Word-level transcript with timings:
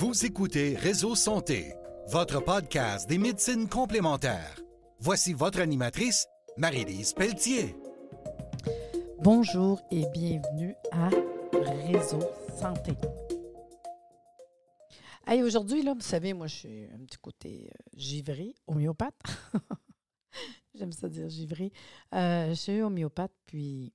Vous 0.00 0.24
écoutez 0.24 0.76
Réseau 0.76 1.14
Santé, 1.14 1.74
votre 2.08 2.42
podcast 2.42 3.06
des 3.06 3.18
médecines 3.18 3.68
complémentaires. 3.68 4.58
Voici 4.98 5.34
votre 5.34 5.60
animatrice, 5.60 6.26
Marie-Lise 6.56 7.12
Pelletier. 7.12 7.76
Bonjour 9.18 9.78
et 9.90 10.06
bienvenue 10.10 10.74
à 10.90 11.10
Réseau 11.86 12.20
Santé. 12.58 12.92
Hey, 15.26 15.42
aujourd'hui, 15.42 15.82
là, 15.82 15.92
vous 15.92 16.00
savez, 16.00 16.32
moi, 16.32 16.46
je 16.46 16.54
suis 16.54 16.84
un 16.84 17.04
petit 17.04 17.18
côté 17.18 17.68
euh, 17.70 17.90
givré, 17.94 18.54
homéopathe. 18.68 19.20
J'aime 20.74 20.92
ça 20.92 21.10
dire 21.10 21.28
givré. 21.28 21.72
Euh, 22.14 22.48
je 22.48 22.54
suis 22.54 22.80
homéopathe, 22.80 23.34
puis 23.44 23.92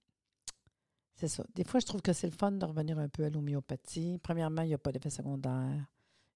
c'est 1.15 1.29
ça. 1.29 1.43
Des 1.55 1.63
fois, 1.63 1.79
je 1.79 1.87
trouve 1.87 2.03
que 2.03 2.13
c'est 2.13 2.27
le 2.27 2.33
fun 2.37 2.51
de 2.51 2.63
revenir 2.63 2.99
un 2.99 3.09
peu 3.09 3.23
à 3.23 3.31
l'homéopathie. 3.31 4.19
Premièrement, 4.21 4.61
il 4.61 4.67
n'y 4.67 4.75
a 4.75 4.77
pas 4.77 4.91
d'effet 4.91 5.09
secondaire. 5.09 5.94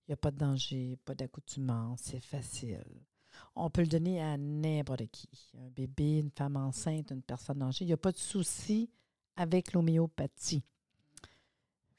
Il 0.10 0.14
n'y 0.14 0.16
a 0.16 0.18
pas 0.18 0.32
de 0.32 0.40
danger, 0.40 0.98
pas 1.06 1.14
d'accoutumance. 1.14 2.00
C'est 2.06 2.20
facile. 2.20 2.84
On 3.56 3.70
peut 3.70 3.82
le 3.82 3.88
donner 3.88 4.20
à 4.20 4.38
n'importe 4.38 5.06
qui. 5.12 5.30
Un 5.56 5.70
bébé, 5.70 6.18
une 6.18 6.32
femme 6.32 6.56
enceinte, 6.56 7.12
une 7.12 7.22
personne 7.22 7.62
âgée. 7.62 7.86
Il 7.86 7.90
n'y 7.90 7.94
a 7.94 7.98
pas 7.98 8.12
de 8.12 8.18
souci 8.18 8.90
avec 9.36 9.72
l'homéopathie. 9.72 10.64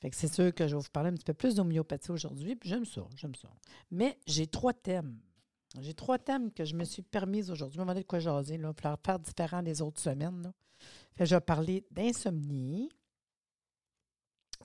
Fait 0.01 0.11
que 0.11 0.17
c'est 0.17 0.33
sûr 0.33 0.53
que 0.53 0.67
je 0.67 0.75
vais 0.75 0.83
vous 0.83 0.91
parler 0.91 1.11
un 1.11 1.15
petit 1.15 1.25
peu 1.25 1.35
plus 1.35 1.55
d'homéopathie 1.55 2.11
aujourd'hui, 2.11 2.57
puis 2.57 2.69
j'aime 2.69 2.85
ça, 2.85 3.07
j'aime 3.15 3.37
ça. 3.37 3.49
Mais 3.93 4.19
j'ai 4.27 4.49
trois 4.49 4.73
thèmes. 4.73 5.21
J'ai 5.79 5.95
trois 5.95 6.19
thèmes 6.19 6.51
que 6.51 6.65
je 6.65 6.75
me 6.75 6.83
suis 6.83 7.03
permise 7.03 7.49
aujourd'hui. 7.49 7.77
Je 7.77 7.81
me 7.81 7.85
demandais 7.85 8.01
de 8.01 8.09
quoi 8.09 8.19
jaser, 8.19 8.59
là, 8.59 8.73
pour 8.73 8.99
faire 9.07 9.21
différent 9.21 9.63
des 9.63 9.83
autres 9.83 10.01
semaines. 10.01 10.53
Je 11.17 11.33
vais 11.33 11.41
parler 11.41 11.87
d'insomnie. 11.93 12.91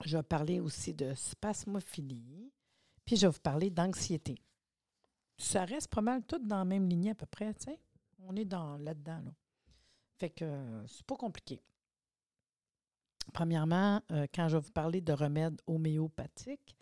Je 0.04 0.16
vais 0.16 0.24
parler 0.24 0.58
aussi 0.58 0.94
de 0.94 1.14
spasmophilie. 1.14 2.50
Puis 3.06 3.16
je 3.16 3.26
vais 3.26 3.32
vous 3.32 3.40
parler 3.40 3.70
d'anxiété. 3.70 4.36
Ça 5.38 5.64
reste 5.64 5.88
pas 5.88 6.02
mal 6.02 6.24
tout 6.24 6.38
dans 6.38 6.58
la 6.58 6.64
même 6.64 6.88
lignée 6.88 7.10
à 7.10 7.14
peu 7.14 7.26
près, 7.26 7.54
tu 7.54 7.64
sais. 7.64 7.80
On 8.18 8.36
est 8.36 8.44
dans 8.44 8.76
là-dedans, 8.78 9.22
là. 9.24 9.32
Fait 10.18 10.30
que 10.30 10.44
euh, 10.44 10.86
c'est 10.86 11.04
pas 11.04 11.16
compliqué. 11.16 11.62
Premièrement, 13.32 14.00
euh, 14.12 14.26
quand 14.34 14.48
je 14.48 14.56
vais 14.56 14.62
vous 14.62 14.72
parler 14.72 15.00
de 15.00 15.12
remèdes 15.12 15.60
homéopathiques, 15.66 16.76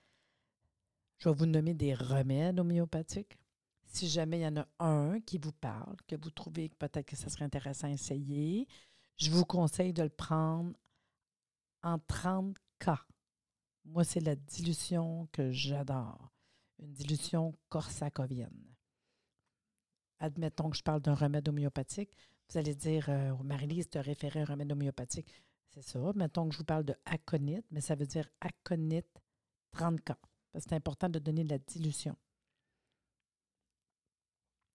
je 1.19 1.29
vais 1.29 1.35
vous 1.35 1.47
nommer 1.47 1.75
des 1.75 1.95
remèdes 1.95 2.61
homéopathiques. 2.61 3.39
Si 3.87 4.09
jamais 4.09 4.41
il 4.41 4.43
y 4.43 4.47
en 4.47 4.57
a 4.57 4.67
un 4.79 5.21
qui 5.21 5.39
vous 5.39 5.53
parle, 5.53 5.97
que 6.07 6.17
vous 6.17 6.31
trouvez 6.31 6.69
que 6.69 6.77
peut-être 6.77 7.07
que 7.07 7.17
ça 7.17 7.29
serait 7.29 7.45
intéressant 7.45 7.89
à 7.89 7.91
essayer, 7.91 8.67
je 9.17 9.31
vous 9.31 9.45
conseille 9.45 9.93
de 9.93 10.03
le 10.03 10.11
prendre 10.11 10.73
en 11.83 11.99
30 11.99 12.57
cas. 12.79 13.05
Moi, 13.85 14.05
c'est 14.05 14.21
la 14.21 14.35
dilution 14.37 15.29
que 15.33 15.51
j'adore. 15.51 16.33
Une 16.79 16.93
dilution 16.93 17.57
corsacovienne. 17.69 18.75
Admettons 20.19 20.71
que 20.71 20.77
je 20.77 20.83
parle 20.83 21.03
d'un 21.03 21.15
remède 21.15 21.49
homéopathique. 21.49 22.17
Vous 22.49 22.59
allez 22.59 22.75
dire, 22.75 23.09
euh, 23.09 23.35
Marie-Lise, 23.43 23.91
te 23.91 23.99
référer 23.99 24.41
à 24.41 24.43
un 24.43 24.47
remède 24.47 24.73
homéopathique. 24.73 25.31
C'est 25.69 25.83
ça. 25.83 25.99
Mettons 26.15 26.49
que 26.49 26.55
je 26.55 26.59
vous 26.59 26.65
parle 26.65 26.85
de 26.85 26.95
aconite, 27.05 27.67
mais 27.71 27.81
ça 27.81 27.95
veut 27.95 28.07
dire 28.07 28.29
aconite 28.41 29.23
30K. 29.73 30.15
Parce 30.53 30.65
que 30.65 30.71
c'est 30.71 30.77
important 30.77 31.09
de 31.09 31.19
donner 31.19 31.45
de 31.45 31.51
la 31.51 31.59
dilution. 31.59 32.17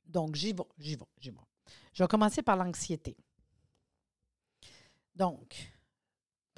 Donc, 0.05 0.35
j'y 0.35 0.53
vais, 0.53 0.63
j'y 0.77 0.95
vais, 0.95 1.05
j'y 1.17 1.29
vais. 1.29 1.38
Je 1.94 2.03
vais 2.03 2.07
commencer 2.07 2.41
par 2.41 2.57
l'anxiété. 2.57 3.16
Donc, 5.16 5.71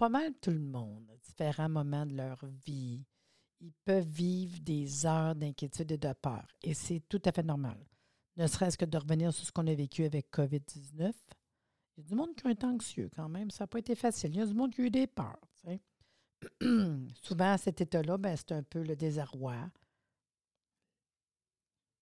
pas 0.01 0.09
mal 0.09 0.33
tout 0.41 0.49
le 0.49 0.57
monde, 0.57 1.07
à 1.11 1.17
différents 1.17 1.69
moments 1.69 2.07
de 2.07 2.15
leur 2.15 2.43
vie, 2.65 3.05
ils 3.59 3.71
peuvent 3.85 4.03
vivre 4.03 4.59
des 4.61 5.05
heures 5.05 5.35
d'inquiétude 5.35 5.91
et 5.91 5.97
de 5.99 6.13
peur. 6.13 6.47
Et 6.63 6.73
c'est 6.73 7.01
tout 7.07 7.21
à 7.23 7.31
fait 7.31 7.43
normal. 7.43 7.77
Ne 8.35 8.47
serait-ce 8.47 8.79
que 8.79 8.85
de 8.85 8.97
revenir 8.97 9.31
sur 9.31 9.45
ce 9.45 9.51
qu'on 9.51 9.67
a 9.67 9.75
vécu 9.75 10.03
avec 10.03 10.31
COVID-19. 10.31 11.13
Il 11.95 11.97
y 11.97 11.99
a 11.99 12.09
du 12.09 12.15
monde 12.15 12.33
qui 12.33 12.47
a 12.47 12.49
été 12.49 12.65
anxieux 12.65 13.11
quand 13.15 13.29
même. 13.29 13.51
Ça 13.51 13.65
n'a 13.65 13.67
pas 13.67 13.77
été 13.77 13.93
facile. 13.93 14.31
Il 14.31 14.37
y 14.37 14.41
a 14.41 14.47
du 14.47 14.55
monde 14.55 14.73
qui 14.73 14.81
a 14.81 14.85
eu 14.85 14.89
des 14.89 15.05
peurs. 15.05 15.39
Souvent, 17.21 17.51
à 17.51 17.59
cet 17.59 17.81
état-là, 17.81 18.17
ben, 18.17 18.35
c'est 18.35 18.53
un 18.53 18.63
peu 18.63 18.81
le 18.81 18.95
désarroi, 18.95 19.69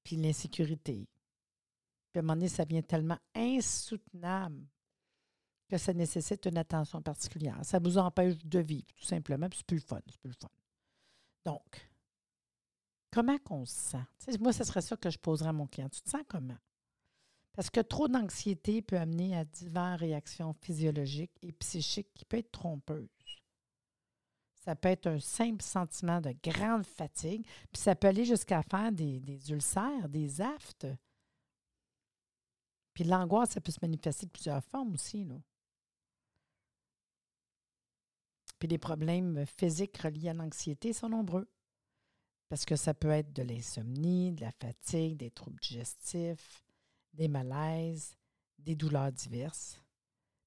puis 0.05 0.15
l'insécurité. 0.15 1.05
Puis 2.13 2.15
à 2.15 2.19
un 2.19 2.21
moment 2.21 2.35
donné, 2.35 2.47
ça 2.47 2.63
devient 2.63 2.81
tellement 2.81 3.19
insoutenable 3.35 4.65
que 5.69 5.77
ça 5.77 5.93
nécessite 5.93 6.45
une 6.45 6.57
attention 6.57 7.01
particulière. 7.01 7.59
Ça 7.63 7.79
vous 7.79 7.97
empêche 7.97 8.37
de 8.43 8.59
vivre, 8.59 8.87
tout 8.95 9.05
simplement, 9.05 9.47
puis 9.47 9.59
c'est 9.59 9.67
plus 9.67 9.77
le 9.77 9.83
fun. 9.83 10.01
C'est 10.09 10.19
plus 10.19 10.29
le 10.29 10.35
fun. 10.35 10.49
Donc, 11.45 11.89
comment 13.11 13.37
qu'on 13.39 13.65
se 13.65 13.73
sent? 13.73 14.37
moi, 14.39 14.51
ce 14.51 14.63
serait 14.63 14.81
ça 14.81 14.97
que 14.97 15.09
je 15.09 15.17
poserais 15.17 15.49
à 15.49 15.53
mon 15.53 15.67
client. 15.67 15.89
Tu 15.89 16.01
te 16.01 16.09
sens 16.09 16.23
comment? 16.27 16.57
Parce 17.53 17.69
que 17.69 17.81
trop 17.81 18.07
d'anxiété 18.07 18.81
peut 18.81 18.97
amener 18.97 19.37
à 19.37 19.45
diverses 19.45 19.99
réactions 19.99 20.53
physiologiques 20.53 21.37
et 21.41 21.51
psychiques 21.51 22.13
qui 22.13 22.25
peuvent 22.25 22.39
être 22.39 22.51
trompeuses. 22.51 23.07
Ça 24.65 24.75
peut 24.75 24.89
être 24.89 25.07
un 25.07 25.19
simple 25.19 25.63
sentiment 25.63 26.19
de 26.21 26.33
grande 26.43 26.85
fatigue, 26.85 27.45
puis 27.71 27.81
ça 27.81 27.95
peut 27.95 28.07
aller 28.07 28.25
jusqu'à 28.25 28.61
faire 28.63 28.91
des, 28.91 29.19
des 29.19 29.51
ulcères, 29.51 30.09
des 30.09 30.41
aftes. 30.41 30.87
Puis 32.93 33.03
l'angoisse, 33.03 33.51
ça 33.51 33.61
peut 33.61 33.71
se 33.71 33.79
manifester 33.81 34.25
de 34.25 34.31
plusieurs 34.31 34.63
formes 34.63 34.93
aussi. 34.93 35.23
Là. 35.23 35.35
Puis 38.59 38.67
les 38.67 38.77
problèmes 38.77 39.45
physiques 39.45 39.97
reliés 39.97 40.29
à 40.29 40.33
l'anxiété 40.33 40.93
sont 40.93 41.09
nombreux. 41.09 41.49
Parce 42.49 42.65
que 42.65 42.75
ça 42.75 42.93
peut 42.93 43.11
être 43.11 43.31
de 43.33 43.43
l'insomnie, 43.43 44.33
de 44.33 44.41
la 44.41 44.51
fatigue, 44.51 45.17
des 45.17 45.31
troubles 45.31 45.59
digestifs, 45.61 46.63
des 47.13 47.27
malaises, 47.27 48.17
des 48.57 48.75
douleurs 48.75 49.11
diverses. 49.11 49.81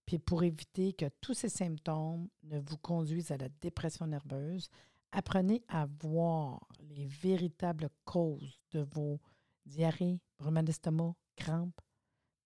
Puis 0.05 0.19
pour 0.19 0.43
éviter 0.43 0.93
que 0.93 1.07
tous 1.21 1.35
ces 1.35 1.49
symptômes 1.49 2.29
ne 2.43 2.59
vous 2.59 2.77
conduisent 2.77 3.31
à 3.31 3.37
la 3.37 3.49
dépression 3.49 4.07
nerveuse, 4.07 4.69
apprenez 5.13 5.63
à 5.69 5.87
voir 5.87 6.67
les 6.81 7.07
véritables 7.07 7.89
causes 8.05 8.61
de 8.73 8.81
vos 8.81 9.21
diarrhées, 9.65 10.21
brûlements 10.39 10.63
d'estomac, 10.63 11.15
crampes, 11.37 11.81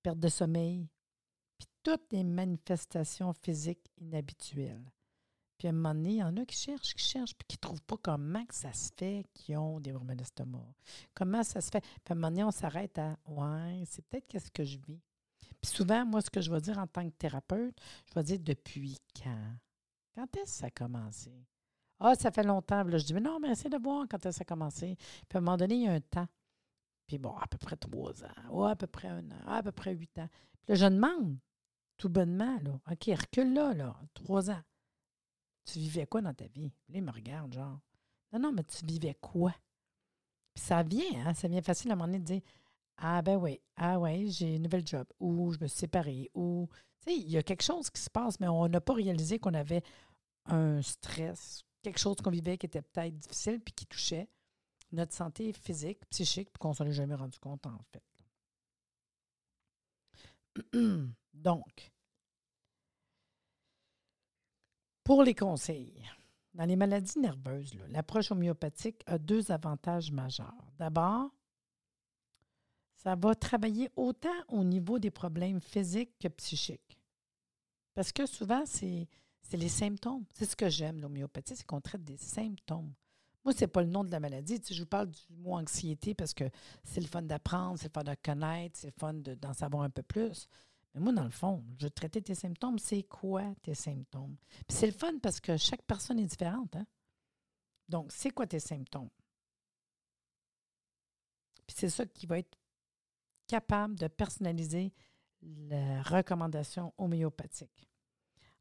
perte 0.03 0.19
de 0.19 0.29
sommeil, 0.29 0.89
puis 1.59 1.67
toutes 1.83 2.13
les 2.13 2.25
manifestations 2.25 3.33
physiques 3.33 3.91
inhabituelles. 3.97 4.93
Puis 5.59 5.69
à 5.69 5.71
un 5.71 5.75
moment 5.75 5.95
donné, 5.95 6.11
il 6.11 6.17
y 6.17 6.23
en 6.23 6.37
a 6.37 6.45
qui 6.45 6.57
cherchent, 6.57 6.95
qui 6.95 7.05
cherchent, 7.05 7.35
puis 7.35 7.47
qui 7.49 7.57
ne 7.57 7.61
trouvent 7.61 7.83
pas 7.83 7.97
comment 8.03 8.45
ça 8.51 8.73
se 8.73 8.91
fait 8.97 9.25
qu'ils 9.33 9.57
ont 9.57 9.81
des 9.81 9.93
brûlements 9.93 10.15
d'estomac. 10.15 10.67
Comment 11.15 11.43
ça 11.43 11.61
se 11.61 11.71
fait? 11.71 11.81
Puis 11.81 12.11
à 12.11 12.13
un 12.13 12.15
moment 12.17 12.29
donné, 12.29 12.45
on 12.45 12.51
s'arrête 12.51 12.99
à 12.99 13.17
Ouais, 13.27 13.85
c'est 13.87 14.05
peut-être 14.07 14.27
qu'est-ce 14.29 14.51
que 14.51 14.65
je 14.65 14.79
vis. 14.79 15.01
Puis 15.61 15.71
souvent, 15.71 16.05
moi, 16.05 16.21
ce 16.21 16.31
que 16.31 16.41
je 16.41 16.51
vais 16.51 16.61
dire 16.61 16.79
en 16.79 16.87
tant 16.87 17.09
que 17.09 17.15
thérapeute, 17.15 17.77
je 18.09 18.15
vais 18.15 18.23
dire 18.23 18.39
depuis 18.41 18.99
quand? 19.23 19.57
Quand 20.15 20.37
est-ce 20.37 20.53
que 20.53 20.59
ça 20.59 20.67
a 20.67 20.71
commencé? 20.71 21.47
Ah, 21.99 22.15
ça 22.15 22.31
fait 22.31 22.43
longtemps. 22.43 22.85
Là, 22.85 22.99
je 22.99 23.05
dis, 23.05 23.15
mais 23.15 23.21
non, 23.21 23.41
mais 23.41 23.51
essaie 23.51 23.71
de 23.71 23.79
voir 23.79 24.07
quand 24.09 24.19
est-ce 24.19 24.29
que 24.29 24.33
ça 24.39 24.43
a 24.43 24.45
commencé. 24.45 24.97
Puis 25.29 25.37
à 25.37 25.39
un 25.39 25.41
moment 25.41 25.57
donné, 25.57 25.77
il 25.77 25.83
y 25.83 25.89
a 25.89 25.93
un 25.93 26.01
temps. 26.01 26.29
Puis 27.07 27.19
bon, 27.19 27.35
à 27.37 27.47
peu 27.47 27.59
près 27.59 27.77
trois 27.77 28.25
ans, 28.25 28.51
ou 28.51 28.65
à 28.65 28.77
peu 28.77 28.87
près 28.87 29.09
un 29.09 29.31
an, 29.31 29.47
à 29.47 29.63
peu 29.63 29.73
près 29.73 29.95
huit 29.95 30.19
ans. 30.19 30.29
Puis 30.65 30.75
là, 30.75 30.75
je 30.75 30.87
demande, 30.87 31.39
tout 31.97 32.09
bonnement, 32.09 32.59
là, 32.63 32.81
OK, 32.91 33.05
recule 33.07 33.55
là, 33.55 33.73
là, 33.73 33.97
trois 34.13 34.51
ans. 34.51 34.63
Tu 35.67 35.81
vivais 35.81 36.07
quoi 36.07 36.23
dans 36.23 36.33
ta 36.35 36.47
vie? 36.47 36.73
Là, 36.89 36.99
il 36.99 37.03
me 37.03 37.11
regarde, 37.11 37.53
genre. 37.53 37.81
Non, 38.33 38.39
non, 38.39 38.53
mais 38.53 38.65
tu 38.65 38.85
vivais 38.87 39.17
quoi? 39.21 39.55
Puis 40.55 40.65
ça 40.65 40.83
vient, 40.83 41.27
hein? 41.27 41.35
Ça 41.35 41.49
vient 41.49 41.63
facile 41.63 41.91
à 41.91 41.95
un 41.95 41.97
moment 41.97 42.07
donné 42.07 42.21
de 42.21 42.25
dire 42.25 42.41
Ah, 42.97 43.21
ben 43.21 43.37
oui, 43.37 43.61
ah, 43.77 43.99
ouais, 43.99 44.27
j'ai 44.29 44.57
un 44.57 44.61
nouvel 44.61 44.87
job, 44.87 45.07
ou 45.21 45.53
je 45.53 45.59
me 45.61 45.67
suis 45.67 45.79
séparée, 45.79 46.31
ou. 46.35 46.69
Tu 47.01 47.13
sais, 47.13 47.19
il 47.19 47.31
y 47.31 47.37
a 47.37 47.43
quelque 47.43 47.63
chose 47.63 47.91
qui 47.91 48.01
se 48.01 48.11
passe, 48.11 48.41
mais 48.41 48.49
on 48.49 48.69
n'a 48.69 48.81
pas 48.81 48.95
réalisé 48.95 49.39
qu'on 49.39 49.55
avait 49.55 49.83
un 50.47 50.81
stress, 50.83 51.65
quelque 51.83 51.99
chose 51.99 52.17
qu'on 52.17 52.31
vivait 52.31 52.57
qui 52.59 52.67
était 52.67 52.83
peut-être 52.83 53.17
difficile, 53.19 53.61
puis 53.61 53.75
qui 53.75 53.87
touchait 53.87 54.29
notre 54.93 55.13
santé 55.15 55.53
physique, 55.53 55.99
psychique, 56.11 56.51
puis 56.53 56.59
qu'on 56.61 56.73
s'en 56.73 56.87
est 56.87 56.93
jamais 56.93 57.15
rendu 57.15 57.39
compte, 57.39 57.67
en 57.67 57.81
fait. 57.93 58.03
Donc, 61.35 61.93
Pour 65.07 65.23
les 65.23 65.37
conseils, 65.37 66.03
dans 66.53 66.65
les 66.65 66.75
maladies 66.75 67.21
nerveuses, 67.21 67.79
l'approche 67.91 68.33
homéopathique 68.33 69.05
a 69.07 69.19
deux 69.19 69.53
avantages 69.53 70.11
majeurs. 70.11 70.67
D'abord, 70.81 71.31
ça 72.97 73.15
va 73.15 73.37
travailler 73.37 73.89
autant 73.95 74.35
au 74.49 74.65
niveau 74.65 74.99
des 74.99 75.13
problèmes 75.13 75.61
physiques 75.61 76.19
que 76.19 76.27
psychiques. 76.27 76.99
Parce 77.95 78.11
que 78.11 78.27
souvent, 78.27 78.67
c'est 78.67 79.07
les 79.53 79.69
symptômes. 79.69 80.25
C'est 80.35 80.45
ce 80.45 80.57
que 80.57 80.69
j'aime, 80.69 81.01
l'homéopathie, 81.01 81.55
c'est 81.55 81.67
qu'on 81.67 81.81
traite 81.81 82.03
des 82.03 82.17
symptômes. 82.17 82.93
Moi, 83.45 83.55
ce 83.55 83.61
n'est 83.61 83.69
pas 83.69 83.83
le 83.83 83.89
nom 83.89 84.03
de 84.03 84.11
la 84.11 84.19
maladie. 84.19 84.61
je 84.69 84.81
vous 84.81 84.89
parle 84.89 85.09
du 85.09 85.37
mot 85.37 85.55
anxiété 85.55 86.15
parce 86.15 86.35
que 86.35 86.51
c'est 86.83 87.01
le 87.01 87.07
fun 87.07 87.23
d'apprendre, 87.23 87.79
c'est 87.79 87.95
le 87.95 88.01
fun 88.01 88.03
de 88.03 88.17
connaître, 88.25 88.77
c'est 88.77 88.89
le 88.89 88.99
fun 88.99 89.15
d'en 89.15 89.53
savoir 89.53 89.85
un 89.85 89.91
peu 89.91 90.03
plus. 90.03 90.49
Mais 90.97 91.03
moi, 91.03 91.13
dans 91.13 91.25
le 91.25 91.31
fond, 91.31 91.63
je 91.79 91.85
vais 91.87 91.91
traiter 91.91 92.23
tes 92.23 92.35
symptômes. 92.35 92.79
C'est 92.79 93.03
quoi 93.03 93.55
tes 93.63 93.75
symptômes? 93.75 94.35
Puis 94.67 94.79
c'est 94.79 94.87
le 94.87 94.93
fun 94.93 95.19
parce 95.23 95.41
que 95.41 95.59
chaque 95.59 95.83
personne 95.83 96.19
est 96.19 96.25
différente. 96.25 96.75
Hein? 96.75 96.87
Donc, 97.87 98.11
c'est 98.13 98.31
quoi 98.31 98.47
tes 98.47 98.61
symptômes? 98.61 99.11
Puis 101.67 101.77
c'est 101.77 101.91
ça 101.91 102.07
qui 102.07 102.25
va 102.25 102.39
être 102.39 102.57
capable 103.47 103.97
de 103.97 104.09
personnaliser 104.09 104.95
la 105.43 106.03
recommandation 106.03 106.95
homéopathique. 106.97 107.91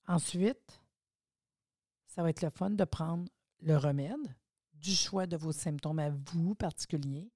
Ensuite, 0.06 0.82
ça 2.06 2.22
va 2.22 2.32
être 2.32 2.42
le 2.42 2.50
fun 2.50 2.72
de 2.72 2.84
prendre 2.84 3.30
le 3.62 3.78
remède 3.78 4.36
du 4.74 4.94
choix 4.94 5.26
de 5.26 5.38
vos 5.38 5.54
symptômes 5.54 6.00
à 6.00 6.10
vous 6.10 6.54
particuliers, 6.54 7.32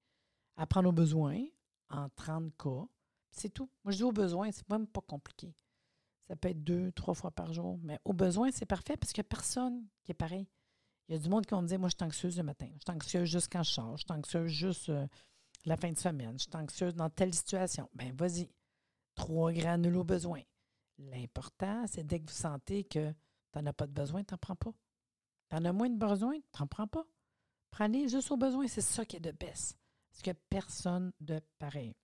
à 0.56 0.66
prendre 0.66 0.90
au 0.90 0.92
besoin 0.92 1.42
en 1.88 2.10
30 2.10 2.54
cas. 2.58 2.86
C'est 3.30 3.50
tout. 3.50 3.70
Moi, 3.84 3.92
je 3.92 3.98
dis 3.98 4.02
au 4.02 4.12
besoin, 4.12 4.50
c'est 4.50 4.68
même 4.68 4.86
pas 4.86 5.00
compliqué. 5.00 5.54
Ça 6.28 6.36
peut 6.36 6.48
être 6.48 6.62
deux, 6.62 6.92
trois 6.92 7.14
fois 7.14 7.30
par 7.30 7.52
jour, 7.52 7.78
mais 7.82 7.98
au 8.04 8.12
besoin, 8.12 8.50
c'est 8.50 8.66
parfait 8.66 8.96
parce 8.96 9.12
qu'il 9.12 9.22
n'y 9.22 9.26
a 9.26 9.30
personne 9.30 9.86
qui 10.04 10.12
est 10.12 10.14
pareil. 10.14 10.48
Il 11.08 11.14
y 11.14 11.16
a 11.16 11.18
du 11.18 11.28
monde 11.28 11.44
qui 11.44 11.54
va 11.54 11.60
me 11.60 11.66
dire 11.66 11.78
Moi, 11.80 11.88
je 11.88 11.96
suis 11.96 12.04
anxieuse 12.04 12.36
le 12.36 12.44
matin, 12.44 12.68
je 12.74 12.78
suis 12.86 12.96
anxieuse 12.96 13.28
juste 13.28 13.48
quand 13.50 13.64
je 13.64 13.70
sors, 13.70 13.96
je 13.96 14.04
suis 14.04 14.12
anxieuse 14.12 14.50
juste 14.50 14.88
euh, 14.90 15.06
la 15.64 15.76
fin 15.76 15.90
de 15.90 15.98
semaine, 15.98 16.38
je 16.38 16.44
suis 16.44 16.56
anxieuse 16.56 16.94
dans 16.94 17.10
telle 17.10 17.34
situation. 17.34 17.88
Bien, 17.94 18.12
vas-y. 18.14 18.48
Trois 19.16 19.52
granules 19.52 19.96
au 19.96 20.04
besoin. 20.04 20.40
L'important, 20.98 21.84
c'est 21.88 22.06
dès 22.06 22.20
que 22.20 22.30
vous 22.30 22.36
sentez 22.36 22.84
que 22.84 23.10
tu 23.10 23.58
n'en 23.58 23.66
as 23.66 23.72
pas 23.72 23.86
de 23.86 23.92
besoin, 23.92 24.22
tu 24.22 24.32
n'en 24.32 24.38
prends 24.38 24.54
pas. 24.54 24.72
Tu 25.48 25.56
en 25.56 25.64
as 25.64 25.72
moins 25.72 25.90
de 25.90 25.98
besoin, 25.98 26.34
tu 26.34 26.60
n'en 26.60 26.66
prends 26.68 26.86
pas. 26.86 27.04
Prenez 27.70 28.08
juste 28.08 28.30
au 28.30 28.36
besoin, 28.36 28.66
c'est 28.68 28.80
ça 28.80 29.04
qui 29.04 29.16
est 29.16 29.20
de 29.20 29.32
baisse. 29.32 29.76
Parce 30.10 30.22
qu'il 30.22 30.32
n'y 30.32 30.38
a 30.38 30.42
personne 30.48 31.12
de 31.20 31.40
pareil. 31.58 31.94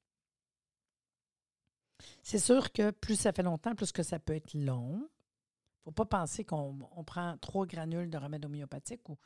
C'est 2.23 2.39
sûr 2.39 2.73
que 2.73 2.91
plus 2.91 3.17
ça 3.19 3.33
fait 3.33 3.43
longtemps, 3.43 3.75
plus 3.75 3.93
que 3.93 4.03
ça 4.03 4.19
peut 4.19 4.35
être 4.35 4.55
long. 4.55 4.99
Il 4.99 5.03
ne 5.03 5.85
faut 5.85 5.93
pas 5.93 6.05
penser 6.05 6.45
qu'on 6.45 7.05
prend 7.07 7.37
trois 7.39 7.67
granules 7.67 8.11
de 8.11 8.19
remède 8.19 8.45
homéopathique 8.45 9.09
ou, 9.09 9.19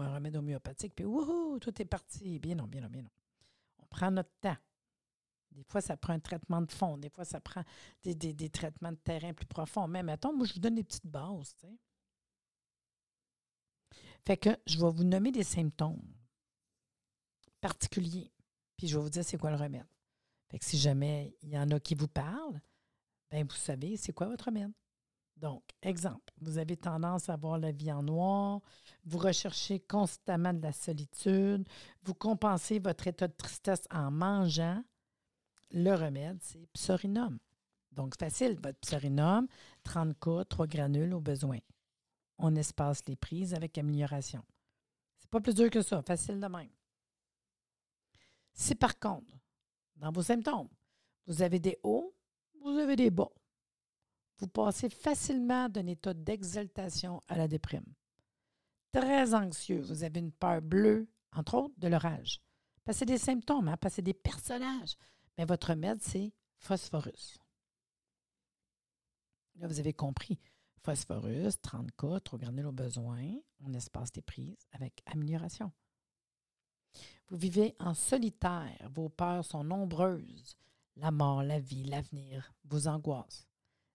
un 0.00 0.14
remède 0.14 0.36
homéopathique, 0.36 0.94
puis 0.94 1.04
wouhou, 1.04 1.58
tout 1.58 1.80
est 1.80 1.86
parti. 1.86 2.38
Bien 2.38 2.54
non, 2.54 2.66
bien 2.66 2.80
non, 2.80 2.88
bien 2.88 3.02
non. 3.02 3.10
On 3.78 3.86
prend 3.86 4.10
notre 4.10 4.32
temps. 4.40 4.56
Des 5.50 5.64
fois, 5.64 5.82
ça 5.82 5.98
prend 5.98 6.14
un 6.14 6.18
traitement 6.18 6.62
de 6.62 6.72
fond. 6.72 6.96
Des 6.96 7.10
fois, 7.10 7.26
ça 7.26 7.40
prend 7.40 7.62
des, 8.02 8.48
traitements 8.48 8.92
de 8.92 8.96
terrain 8.96 9.34
plus 9.34 9.46
profonds. 9.46 9.86
Mais 9.86 10.02
mettons, 10.02 10.34
moi, 10.34 10.46
je 10.46 10.54
vous 10.54 10.60
donne 10.60 10.76
des 10.76 10.84
petites 10.84 11.06
bases. 11.06 11.54
Fait 14.24 14.38
que 14.38 14.50
je 14.66 14.78
vais 14.78 14.90
vous 14.90 15.04
nommer 15.04 15.30
des 15.30 15.44
symptômes 15.44 16.00
particulier. 17.62 18.30
Puis 18.76 18.88
je 18.88 18.98
vais 18.98 19.02
vous 19.02 19.08
dire 19.08 19.24
c'est 19.24 19.38
quoi 19.38 19.50
le 19.50 19.56
remède. 19.56 19.86
Fait 20.52 20.58
que 20.58 20.66
si 20.66 20.78
jamais 20.78 21.34
il 21.40 21.48
y 21.48 21.58
en 21.58 21.70
a 21.70 21.80
qui 21.80 21.94
vous 21.94 22.08
parlent, 22.08 22.60
bien, 23.30 23.42
vous 23.42 23.56
savez 23.56 23.96
c'est 23.96 24.12
quoi 24.12 24.28
votre 24.28 24.44
remède. 24.44 24.70
Donc, 25.38 25.62
exemple, 25.80 26.30
vous 26.42 26.58
avez 26.58 26.76
tendance 26.76 27.30
à 27.30 27.36
voir 27.36 27.58
la 27.58 27.72
vie 27.72 27.90
en 27.90 28.02
noir, 28.02 28.60
vous 29.04 29.16
recherchez 29.16 29.80
constamment 29.80 30.52
de 30.52 30.60
la 30.60 30.72
solitude, 30.72 31.66
vous 32.02 32.12
compensez 32.12 32.78
votre 32.78 33.08
état 33.08 33.28
de 33.28 33.32
tristesse 33.32 33.84
en 33.90 34.10
mangeant. 34.10 34.84
Le 35.70 35.94
remède, 35.94 36.38
c'est 36.42 36.66
psorinum. 36.74 37.38
Donc, 37.90 38.16
facile, 38.18 38.58
votre 38.62 38.78
psorinum, 38.80 39.48
30 39.84 40.20
cas, 40.20 40.44
3 40.44 40.66
granules 40.66 41.14
au 41.14 41.20
besoin. 41.20 41.58
On 42.36 42.54
espace 42.54 43.00
les 43.08 43.16
prises 43.16 43.54
avec 43.54 43.78
amélioration. 43.78 44.44
C'est 45.18 45.30
pas 45.30 45.40
plus 45.40 45.54
dur 45.54 45.70
que 45.70 45.80
ça, 45.80 46.02
facile 46.02 46.40
de 46.40 46.46
même. 46.46 46.68
Si 48.52 48.74
par 48.74 48.98
contre, 48.98 49.32
dans 50.02 50.10
vos 50.10 50.22
symptômes, 50.22 50.68
vous 51.26 51.42
avez 51.42 51.60
des 51.60 51.78
hauts, 51.84 52.12
vous 52.60 52.76
avez 52.76 52.96
des 52.96 53.10
bas, 53.10 53.30
vous 54.38 54.48
passez 54.48 54.90
facilement 54.90 55.68
d'un 55.68 55.86
état 55.86 56.12
d'exaltation 56.12 57.20
à 57.28 57.36
la 57.36 57.46
déprime. 57.46 57.86
Très 58.90 59.32
anxieux, 59.32 59.80
vous 59.80 60.02
avez 60.02 60.18
une 60.18 60.32
peur 60.32 60.60
bleue, 60.60 61.08
entre 61.32 61.54
autres 61.54 61.78
de 61.78 61.86
l'orage. 61.86 62.40
Passez 62.84 63.06
des 63.06 63.16
symptômes, 63.16 63.68
hein, 63.68 63.76
passez 63.76 64.02
des 64.02 64.12
personnages. 64.12 64.96
Mais 65.38 65.44
votre 65.44 65.68
remède, 65.68 66.02
c'est 66.02 66.32
phosphorus. 66.58 67.38
Là, 69.54 69.68
vous 69.68 69.78
avez 69.78 69.92
compris. 69.92 70.40
Phosphorus, 70.82 71.58
30K, 71.62 72.20
trop 72.22 72.38
granules 72.38 72.66
au 72.66 72.72
besoin, 72.72 73.22
on 73.60 73.72
espace 73.72 74.10
des 74.10 74.20
prises 74.20 74.66
avec 74.72 75.00
amélioration. 75.06 75.70
Vous 77.28 77.36
vivez 77.36 77.74
en 77.78 77.94
solitaire, 77.94 78.88
vos 78.94 79.08
peurs 79.08 79.44
sont 79.44 79.64
nombreuses. 79.64 80.56
La 80.96 81.10
mort, 81.10 81.42
la 81.42 81.58
vie, 81.58 81.84
l'avenir 81.84 82.52
vous 82.64 82.88
angoissent. 82.88 83.46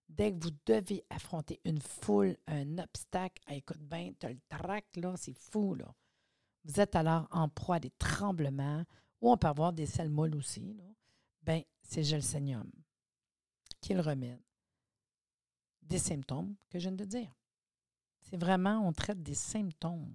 Dès 0.08 0.32
que 0.32 0.42
vous 0.42 0.50
devez 0.66 1.04
affronter 1.10 1.60
une 1.64 1.80
foule, 1.80 2.36
un 2.46 2.78
obstacle, 2.78 3.42
écoute 3.48 3.80
bien, 3.80 4.12
tu 4.18 4.26
le 4.26 4.38
trac, 4.48 4.84
là, 4.96 5.14
c'est 5.16 5.36
fou, 5.36 5.74
là. 5.74 5.94
Vous 6.64 6.80
êtes 6.80 6.96
alors 6.96 7.28
en 7.30 7.48
proie 7.48 7.76
à 7.76 7.80
des 7.80 7.92
tremblements, 7.98 8.84
ou 9.20 9.30
on 9.30 9.36
peut 9.36 9.48
avoir 9.48 9.72
des 9.72 9.86
selles 9.86 10.10
molles 10.10 10.34
aussi. 10.34 10.76
Ben, 11.42 11.62
c'est 11.82 12.02
gelsenium, 12.02 12.70
qui 13.80 13.94
le 13.94 14.00
remède 14.00 14.40
des 15.82 15.98
symptômes 15.98 16.54
que 16.68 16.78
je 16.78 16.88
viens 16.88 16.96
de 16.96 17.04
dire. 17.04 17.34
C'est 18.20 18.36
vraiment, 18.36 18.86
on 18.86 18.92
traite 18.92 19.22
des 19.22 19.34
symptômes. 19.34 20.14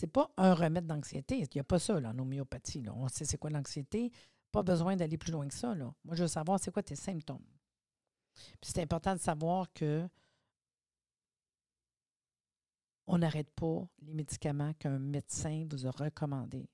C'est 0.00 0.06
pas 0.06 0.32
un 0.38 0.54
remède 0.54 0.86
d'anxiété. 0.86 1.40
Il 1.40 1.48
n'y 1.54 1.60
a 1.60 1.64
pas 1.64 1.78
ça 1.78 1.96
en 1.96 2.18
homéopathie. 2.18 2.82
On 2.88 3.06
sait 3.08 3.26
c'est 3.26 3.36
quoi 3.36 3.50
l'anxiété. 3.50 4.10
Pas 4.50 4.62
besoin 4.62 4.96
d'aller 4.96 5.18
plus 5.18 5.30
loin 5.30 5.46
que 5.46 5.52
ça. 5.52 5.74
Là. 5.74 5.94
Moi, 6.04 6.16
je 6.16 6.22
veux 6.22 6.28
savoir 6.28 6.58
c'est 6.58 6.70
quoi 6.72 6.82
tes 6.82 6.96
symptômes. 6.96 7.44
c'est 8.62 8.80
important 8.80 9.14
de 9.14 9.20
savoir 9.20 9.70
que 9.74 10.08
on 13.06 13.18
n'arrête 13.18 13.50
pas 13.50 13.86
les 14.00 14.14
médicaments 14.14 14.72
qu'un 14.72 14.98
médecin 14.98 15.66
vous 15.70 15.86
a 15.86 15.90
recommandés. 15.90 16.70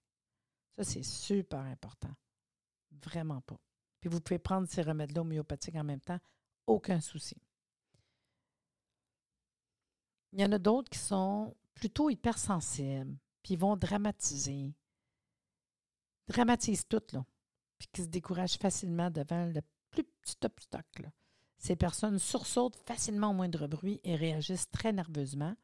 Ça, 0.77 0.85
c'est 0.85 1.03
super 1.03 1.63
important. 1.63 2.15
Vraiment 2.93 3.41
pas. 3.41 3.59
Puis 3.99 4.09
vous 4.09 4.21
pouvez 4.21 4.39
prendre 4.39 4.69
ces 4.69 4.83
remèdes-là 4.83 5.23
homéopathiques 5.23 5.75
en 5.75 5.83
même 5.83 6.01
temps, 6.01 6.21
aucun 6.65 7.01
souci. 7.01 7.37
Il 10.33 10.41
y 10.41 10.45
en 10.45 10.53
a 10.53 10.59
d'autres 10.59 10.91
qui 10.91 11.01
sont 11.01 11.57
plutôt 11.77 12.11
hypersensibles, 12.11 13.17
puis 13.43 13.55
ils 13.55 13.61
vont 13.61 13.77
dramatiser. 13.77 14.75
Dramatisent 16.27 16.89
tout, 16.89 17.03
là. 17.13 17.25
Puis 17.79 17.89
qui 17.93 18.03
se 18.03 18.09
découragent 18.09 18.59
facilement 18.59 19.11
devant 19.11 19.45
le 19.47 19.61
plus 19.91 20.03
petit 20.03 20.39
obstacle. 20.45 21.13
Ces 21.59 21.77
personnes 21.77 22.19
sursautent 22.19 22.81
facilement 22.87 23.31
au 23.31 23.35
moindre 23.35 23.67
bruit 23.67 24.01
et 24.03 24.17
réagissent 24.17 24.71
très 24.71 24.93
nerveusement 24.93 25.55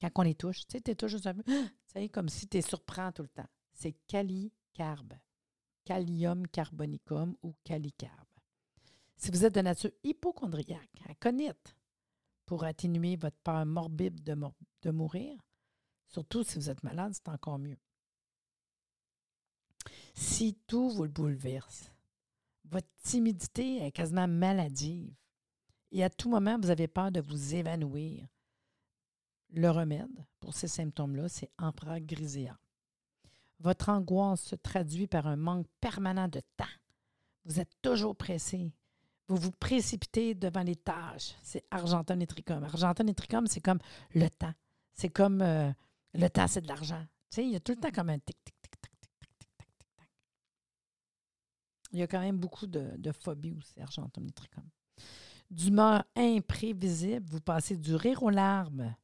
quand 0.00 0.10
on 0.16 0.22
les 0.22 0.34
touche. 0.34 0.66
Tu 0.66 0.72
sais, 0.72 0.80
tu 0.80 0.90
es 0.90 0.94
toujours 0.94 1.26
un 1.26 1.34
peu, 1.34 1.42
tu 1.46 1.70
sais, 1.86 2.08
comme 2.10 2.28
si 2.28 2.46
tu 2.46 2.58
es 2.58 2.62
surprends 2.62 3.12
tout 3.12 3.22
le 3.22 3.28
temps. 3.28 3.48
C'est 3.72 3.96
calicarbe, 4.06 5.14
Callium 5.84 6.46
carbonicum 6.48 7.36
ou 7.42 7.54
calicarbe. 7.64 8.26
Si 9.16 9.30
vous 9.30 9.44
êtes 9.44 9.54
de 9.54 9.60
nature 9.60 9.90
hypochondriaque, 10.04 11.02
aconite, 11.08 11.76
pour 12.44 12.64
atténuer 12.64 13.16
votre 13.16 13.38
peur 13.38 13.64
morbide 13.66 14.22
de, 14.22 14.36
de 14.82 14.90
mourir, 14.90 15.36
Surtout 16.06 16.44
si 16.44 16.58
vous 16.58 16.70
êtes 16.70 16.82
malade, 16.82 17.12
c'est 17.14 17.28
encore 17.28 17.58
mieux. 17.58 17.78
Si 20.14 20.56
tout 20.66 20.90
vous 20.90 21.02
le 21.02 21.08
bouleverse, 21.08 21.90
votre 22.64 22.88
timidité 23.02 23.84
est 23.84 23.92
quasiment 23.92 24.28
maladive 24.28 25.14
et 25.92 26.04
à 26.04 26.10
tout 26.10 26.28
moment, 26.28 26.58
vous 26.58 26.70
avez 26.70 26.88
peur 26.88 27.12
de 27.12 27.20
vous 27.20 27.54
évanouir, 27.54 28.26
le 29.50 29.70
remède 29.70 30.24
pour 30.40 30.54
ces 30.54 30.68
symptômes-là, 30.68 31.28
c'est 31.28 31.50
Empereur. 31.58 32.00
Votre 33.60 33.88
angoisse 33.88 34.42
se 34.42 34.56
traduit 34.56 35.06
par 35.06 35.26
un 35.26 35.36
manque 35.36 35.66
permanent 35.80 36.28
de 36.28 36.40
temps. 36.56 36.64
Vous 37.44 37.60
êtes 37.60 37.72
toujours 37.80 38.16
pressé. 38.16 38.72
Vous 39.28 39.36
vous 39.36 39.52
précipitez 39.52 40.34
devant 40.34 40.62
les 40.62 40.76
tâches. 40.76 41.34
C'est 41.42 41.64
Argenton 41.70 42.20
et 42.20 42.26
Tricom. 42.26 42.62
Argenton 42.62 43.06
et 43.06 43.14
Tricom, 43.14 43.46
c'est 43.46 43.60
comme 43.60 43.80
le 44.14 44.28
temps. 44.28 44.52
C'est 44.92 45.08
comme 45.08 45.40
euh, 45.40 45.72
le 46.14 46.28
temps, 46.28 46.46
c'est 46.46 46.60
de 46.60 46.68
l'argent. 46.68 47.04
Tu 47.30 47.36
sais, 47.36 47.44
il 47.44 47.52
y 47.52 47.56
a 47.56 47.60
tout 47.60 47.72
le 47.72 47.80
temps 47.80 47.90
comme 47.90 48.10
un 48.10 48.18
tic, 48.18 48.36
tic, 48.44 48.54
tic, 48.62 48.80
tic, 48.80 48.92
tic, 49.00 49.18
tic, 49.18 49.28
tic, 49.38 49.38
tic, 49.38 49.96
tic. 49.98 50.08
Il 51.92 51.98
y 51.98 52.02
a 52.02 52.06
quand 52.06 52.20
même 52.20 52.38
beaucoup 52.38 52.66
de, 52.66 52.96
de 52.96 53.12
phobie 53.12 53.54
aussi, 53.54 53.80
argentométricum. 53.80 54.64
D'humeur 55.50 56.04
imprévisible, 56.16 57.26
vous 57.30 57.40
passez 57.40 57.76
du 57.76 57.94
rire 57.94 58.22
aux 58.22 58.30
larmes. 58.30 58.94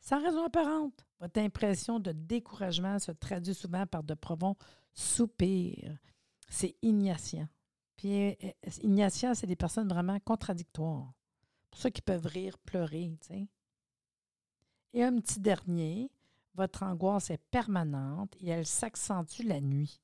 Sans 0.00 0.22
raison 0.22 0.44
apparente, 0.44 1.06
votre 1.20 1.38
impression 1.38 2.00
de 2.00 2.10
découragement 2.12 2.98
se 2.98 3.12
traduit 3.12 3.54
souvent 3.54 3.86
par 3.86 4.02
de 4.02 4.14
profonds 4.14 4.56
soupirs. 4.92 5.96
C'est 6.48 6.76
ignatiant. 6.82 7.48
Puis 7.96 8.30
euh, 8.30 8.34
ignatiant, 8.82 9.34
c'est 9.34 9.46
des 9.46 9.56
personnes 9.56 9.88
vraiment 9.88 10.18
contradictoires. 10.20 11.12
Pour 11.70 11.80
ceux 11.80 11.90
qui 11.90 12.02
peuvent 12.02 12.26
rire, 12.26 12.58
pleurer, 12.58 13.16
tu 13.20 13.28
sais. 13.28 13.48
Et 14.94 15.04
un 15.04 15.18
petit 15.20 15.40
dernier, 15.40 16.10
votre 16.54 16.82
angoisse 16.82 17.30
est 17.30 17.42
permanente 17.50 18.34
et 18.40 18.48
elle 18.48 18.66
s'accentue 18.66 19.42
la 19.44 19.60
nuit, 19.60 20.00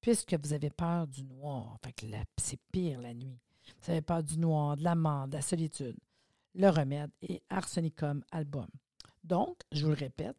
puisque 0.00 0.34
vous 0.34 0.52
avez 0.52 0.70
peur 0.70 1.06
du 1.06 1.22
noir. 1.24 1.78
C'est 2.38 2.60
pire 2.72 3.00
la 3.00 3.14
nuit. 3.14 3.38
Vous 3.82 3.90
avez 3.90 4.02
peur 4.02 4.22
du 4.22 4.38
noir, 4.38 4.76
de 4.76 4.84
la 4.84 4.94
mort, 4.94 5.28
de 5.28 5.34
la 5.34 5.42
solitude. 5.42 5.96
Le 6.54 6.68
remède 6.68 7.10
est 7.22 7.42
Arsenicum 7.48 8.24
album. 8.32 8.66
Donc, 9.22 9.60
je 9.70 9.84
vous 9.84 9.92
le 9.92 9.96
répète, 9.96 10.36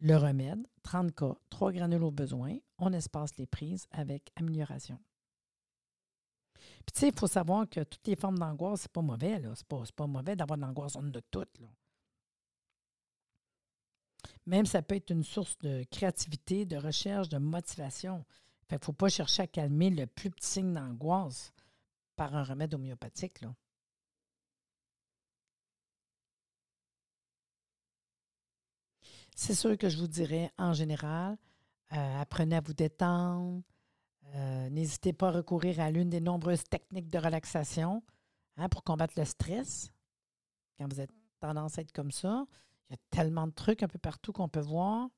Le 0.00 0.16
remède, 0.16 0.66
30 0.82 1.14
cas, 1.14 1.34
3 1.50 1.72
granules 1.72 2.02
au 2.02 2.10
besoin, 2.10 2.58
on 2.78 2.92
espace 2.92 3.36
les 3.38 3.46
prises 3.46 3.86
avec 3.90 4.30
amélioration. 4.36 5.00
Puis, 6.54 6.92
tu 6.92 7.00
sais, 7.00 7.08
il 7.08 7.18
faut 7.18 7.26
savoir 7.26 7.68
que 7.68 7.80
toutes 7.80 8.06
les 8.06 8.16
formes 8.16 8.38
d'angoisse, 8.38 8.82
c'est 8.82 8.92
pas 8.92 9.02
mauvais, 9.02 9.38
là. 9.38 9.54
C'est 9.54 9.66
pas, 9.66 10.06
mauvais 10.06 10.36
d'avoir 10.36 10.58
de 10.58 10.62
l'angoisse, 10.62 10.96
on 10.96 11.06
a 11.06 11.10
de 11.10 11.22
toutes. 11.30 11.58
Même 14.46 14.66
ça 14.66 14.82
peut 14.82 14.96
être 14.96 15.10
une 15.10 15.24
source 15.24 15.58
de 15.58 15.84
créativité, 15.90 16.66
de 16.66 16.76
recherche, 16.76 17.28
de 17.28 17.38
motivation. 17.38 18.24
Fait 18.68 18.76
ne 18.76 18.84
faut 18.84 18.92
pas 18.92 19.08
chercher 19.08 19.42
à 19.42 19.46
calmer 19.46 19.90
le 19.90 20.06
plus 20.06 20.30
petit 20.30 20.48
signe 20.48 20.72
d'angoisse 20.72 21.52
par 22.16 22.34
un 22.34 22.44
remède 22.44 22.74
homéopathique. 22.74 23.44
C'est 29.34 29.54
sûr 29.54 29.76
que 29.76 29.88
je 29.88 29.98
vous 29.98 30.06
dirais, 30.06 30.52
en 30.58 30.72
général, 30.72 31.36
euh, 31.92 32.20
apprenez 32.20 32.56
à 32.56 32.60
vous 32.60 32.72
détendre. 32.72 33.62
Euh, 34.34 34.70
n'hésitez 34.70 35.12
pas 35.12 35.28
à 35.28 35.32
recourir 35.32 35.80
à 35.80 35.90
l'une 35.90 36.08
des 36.08 36.20
nombreuses 36.20 36.64
techniques 36.64 37.08
de 37.08 37.18
relaxation 37.18 38.02
hein, 38.56 38.68
pour 38.68 38.84
combattre 38.84 39.14
le 39.16 39.24
stress. 39.24 39.90
Quand 40.78 40.86
vous 40.92 41.00
avez 41.00 41.12
tendance 41.40 41.78
à 41.78 41.82
être 41.82 41.92
comme 41.92 42.12
ça, 42.12 42.46
il 42.88 42.92
y 42.92 42.94
a 42.94 42.98
tellement 43.10 43.46
de 43.46 43.52
trucs 43.52 43.82
un 43.82 43.88
peu 43.88 43.98
partout 43.98 44.32
qu'on 44.32 44.48
peut 44.48 44.60
voir. 44.60 45.08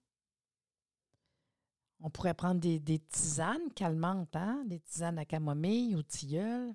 On 2.01 2.11
pourrait 2.11 2.35
prendre 2.35 2.61
des, 2.61 2.99
tisanes 3.09 3.73
calmantes, 3.75 4.37
hein? 4.37 4.65
des 4.67 4.81
tisanes 4.81 5.19
à 5.19 5.25
camomille 5.25 5.97
ou 5.97 6.03
tilleul. 6.03 6.75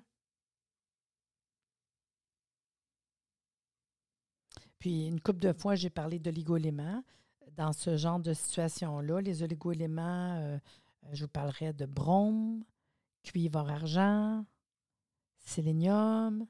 Puis 4.78 5.06
une 5.06 5.20
couple 5.20 5.40
de 5.40 5.52
fois, 5.52 5.76
j'ai 5.76 5.90
parlé 5.90 6.18
d'oligoéléments. 6.18 7.04
Dans 7.56 7.72
ce 7.72 7.96
genre 7.96 8.18
de 8.18 8.34
situation-là, 8.34 9.20
les 9.20 9.42
oligoéléments, 9.42 10.36
euh, 10.40 10.58
je 11.12 11.24
vous 11.24 11.30
parlerai 11.30 11.72
de 11.72 11.86
brome, 11.86 12.64
cuivre 13.22 13.70
argent, 13.70 14.44
sélénium. 15.38 16.46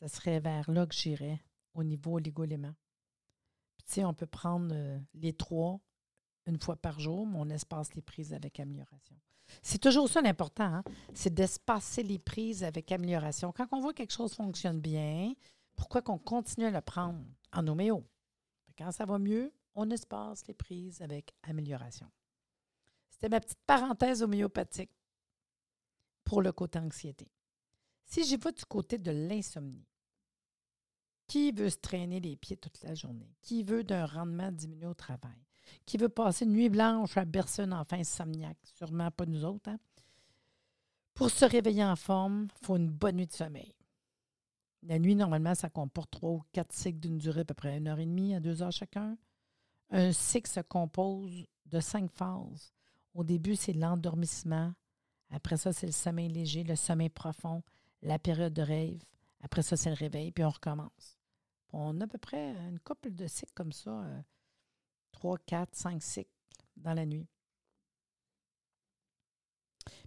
Ce 0.00 0.08
serait 0.08 0.40
vers 0.40 0.68
là 0.70 0.86
que 0.86 0.94
j'irais 0.94 1.40
au 1.74 1.84
niveau 1.84 2.16
oligoéléments. 2.16 2.74
On 3.98 4.14
peut 4.14 4.26
prendre 4.26 4.74
euh, 4.74 4.98
les 5.14 5.32
trois 5.32 5.80
une 6.46 6.60
fois 6.60 6.76
par 6.76 7.00
jour, 7.00 7.26
mais 7.26 7.38
on 7.38 7.48
espace 7.48 7.94
les 7.94 8.02
prises 8.02 8.32
avec 8.32 8.60
amélioration. 8.60 9.16
C'est 9.62 9.78
toujours 9.78 10.08
ça 10.08 10.20
l'important, 10.20 10.64
hein? 10.64 10.84
c'est 11.14 11.32
d'espacer 11.32 12.02
les 12.02 12.18
prises 12.18 12.64
avec 12.64 12.90
amélioration. 12.92 13.52
Quand 13.52 13.66
on 13.72 13.80
voit 13.80 13.92
que 13.92 13.98
quelque 13.98 14.12
chose 14.12 14.34
fonctionne 14.34 14.80
bien, 14.80 15.32
pourquoi 15.76 16.02
qu'on 16.02 16.18
continue 16.18 16.66
à 16.66 16.70
le 16.70 16.80
prendre 16.80 17.24
en 17.52 17.66
homéo? 17.66 18.04
Quand 18.76 18.92
ça 18.92 19.06
va 19.06 19.18
mieux, 19.18 19.52
on 19.74 19.90
espace 19.90 20.46
les 20.46 20.54
prises 20.54 21.00
avec 21.00 21.32
amélioration. 21.42 22.10
C'était 23.08 23.28
ma 23.28 23.40
petite 23.40 23.62
parenthèse 23.66 24.22
homéopathique 24.22 24.90
pour 26.24 26.42
le 26.42 26.52
côté 26.52 26.78
anxiété. 26.78 27.30
Si 28.04 28.24
j'y 28.24 28.36
vais 28.36 28.52
du 28.52 28.64
côté 28.64 28.98
de 28.98 29.10
l'insomnie, 29.10 29.86
qui 31.26 31.52
veut 31.52 31.70
se 31.70 31.78
traîner 31.78 32.20
les 32.20 32.36
pieds 32.36 32.56
toute 32.56 32.82
la 32.82 32.94
journée? 32.94 33.34
Qui 33.42 33.62
veut 33.62 33.84
d'un 33.84 34.06
rendement 34.06 34.52
diminué 34.52 34.86
au 34.86 34.94
travail? 34.94 35.44
Qui 35.84 35.96
veut 35.96 36.08
passer 36.08 36.44
une 36.44 36.52
nuit 36.52 36.68
blanche 36.68 37.16
à 37.16 37.24
bercer 37.24 37.62
un 37.62 37.72
enfant 37.72 37.96
insomniaque? 37.96 38.58
Sûrement 38.64 39.10
pas 39.10 39.26
nous 39.26 39.44
autres. 39.44 39.70
Hein? 39.70 39.78
Pour 41.14 41.30
se 41.30 41.44
réveiller 41.44 41.84
en 41.84 41.96
forme, 41.96 42.48
il 42.60 42.66
faut 42.66 42.76
une 42.76 42.90
bonne 42.90 43.16
nuit 43.16 43.26
de 43.26 43.32
sommeil. 43.32 43.72
La 44.82 44.98
nuit, 44.98 45.16
normalement, 45.16 45.54
ça 45.54 45.68
comporte 45.68 46.10
trois 46.10 46.30
ou 46.30 46.42
quatre 46.52 46.72
cycles 46.72 47.00
d'une 47.00 47.18
durée 47.18 47.40
à 47.40 47.44
peu 47.44 47.54
près 47.54 47.76
une 47.78 47.88
heure 47.88 47.98
et 47.98 48.06
demie 48.06 48.34
à 48.34 48.40
deux 48.40 48.62
heures 48.62 48.70
chacun. 48.70 49.16
Un 49.90 50.12
cycle 50.12 50.50
se 50.50 50.60
compose 50.60 51.46
de 51.66 51.80
cinq 51.80 52.10
phases. 52.10 52.72
Au 53.14 53.24
début, 53.24 53.56
c'est 53.56 53.72
l'endormissement. 53.72 54.72
Après 55.30 55.56
ça, 55.56 55.72
c'est 55.72 55.86
le 55.86 55.92
sommeil 55.92 56.28
léger, 56.28 56.62
le 56.62 56.76
sommeil 56.76 57.08
profond, 57.08 57.62
la 58.02 58.18
période 58.18 58.52
de 58.52 58.62
rêve. 58.62 59.02
Après 59.40 59.62
ça, 59.62 59.76
c'est 59.76 59.90
le 59.90 59.96
réveil, 59.96 60.30
puis 60.32 60.44
on 60.44 60.50
recommence. 60.50 61.15
On 61.72 62.00
a 62.00 62.04
à 62.04 62.06
peu 62.06 62.18
près 62.18 62.56
une 62.68 62.80
couple 62.80 63.10
de 63.10 63.26
cycles 63.26 63.52
comme 63.54 63.72
ça, 63.72 63.90
euh, 63.90 64.22
trois, 65.12 65.38
quatre, 65.38 65.74
cinq 65.74 66.02
cycles 66.02 66.30
dans 66.76 66.94
la 66.94 67.06
nuit. 67.06 67.26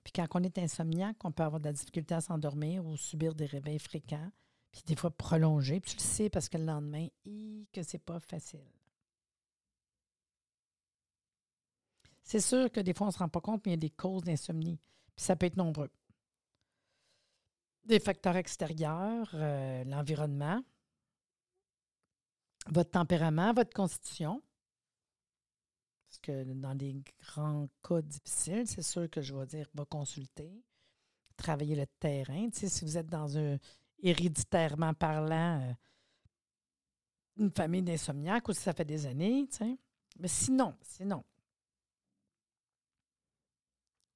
Puis 0.04 0.14
quand 0.14 0.28
on 0.34 0.44
est 0.44 0.58
insomniaque, 0.58 1.24
on 1.24 1.32
peut 1.32 1.44
avoir 1.44 1.60
de 1.60 1.66
la 1.66 1.74
difficulté 1.74 2.16
à 2.16 2.22
s'endormir 2.22 2.86
ou 2.86 2.98
subir 2.98 3.36
des 3.36 3.46
réveils 3.46 3.80
fréquents, 3.80 4.32
puis 4.72 4.82
des 4.86 4.96
fois 4.96 5.12
prolongés. 5.12 5.80
Puis 5.80 5.92
tu 5.92 5.98
le 5.98 6.04
sais 6.04 6.30
parce 6.30 6.50
que 6.50 6.58
le 6.58 6.66
lendemain, 6.66 7.08
que 7.72 7.84
c'est 7.84 8.04
pas 8.04 8.20
facile. 8.20 8.66
C'est 12.24 12.42
sûr 12.42 12.72
que 12.72 12.80
des 12.80 12.94
fois, 12.94 13.08
on 13.08 13.10
ne 13.10 13.14
se 13.14 13.18
rend 13.18 13.30
pas 13.30 13.42
compte, 13.42 13.66
mais 13.66 13.72
il 13.72 13.74
y 13.74 13.80
a 13.80 13.88
des 13.88 13.90
causes 13.90 14.24
d'insomnie. 14.24 14.80
Puis 15.16 15.26
ça 15.26 15.36
peut 15.36 15.48
être 15.48 15.58
nombreux. 15.58 15.90
Des 17.86 18.00
facteurs 18.00 18.36
extérieurs, 18.36 19.32
euh, 19.34 19.84
l'environnement, 19.86 20.64
votre 22.72 22.92
tempérament, 22.92 23.54
votre 23.54 23.74
constitution. 23.74 24.42
Parce 26.08 26.20
que 26.20 26.44
dans 26.54 26.76
des 26.76 27.04
grands 27.22 27.68
cas 27.88 28.02
difficiles, 28.02 28.68
c'est 28.68 28.82
sûr 28.82 29.10
que 29.10 29.22
je 29.22 29.34
vais 29.34 29.46
dire, 29.46 29.68
va 29.76 29.86
consulter, 29.86 30.64
travailler 31.38 31.76
le 31.76 31.86
terrain. 32.00 32.50
Tu 32.50 32.60
sais, 32.60 32.70
si 32.70 32.84
vous 32.84 32.98
êtes 32.98 33.08
dans 33.08 33.38
un 33.38 33.58
héréditairement 34.02 34.94
parlant, 34.94 35.62
euh, 35.62 35.74
une 37.38 37.52
famille 37.52 37.84
d'insomniaques 37.84 38.48
ou 38.50 38.54
si 38.54 38.62
ça 38.62 38.74
fait 38.74 38.86
des 38.86 39.06
années, 39.06 39.48
tu 39.52 39.58
sais. 39.58 39.78
Mais 40.18 40.28
sinon, 40.28 40.76
sinon, 40.82 41.24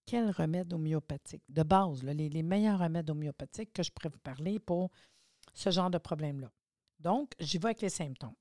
quel 0.05 0.31
remède 0.31 0.73
homéopathique? 0.73 1.43
De 1.47 1.63
base, 1.63 2.03
les, 2.03 2.27
les, 2.27 2.43
meilleurs 2.43 2.79
remèdes 2.79 3.09
homéopathiques 3.09 3.71
que 3.71 3.83
je 3.83 3.91
pourrais 3.91 4.09
vous 4.09 4.19
parler 4.19 4.59
pour 4.59 4.89
ce 5.53 5.69
genre 5.69 5.89
de 5.89 5.97
problème-là. 5.97 6.51
Donc, 6.99 7.33
j'y 7.39 7.57
vais 7.57 7.67
avec 7.67 7.81
les 7.81 7.89
symptômes. 7.89 8.35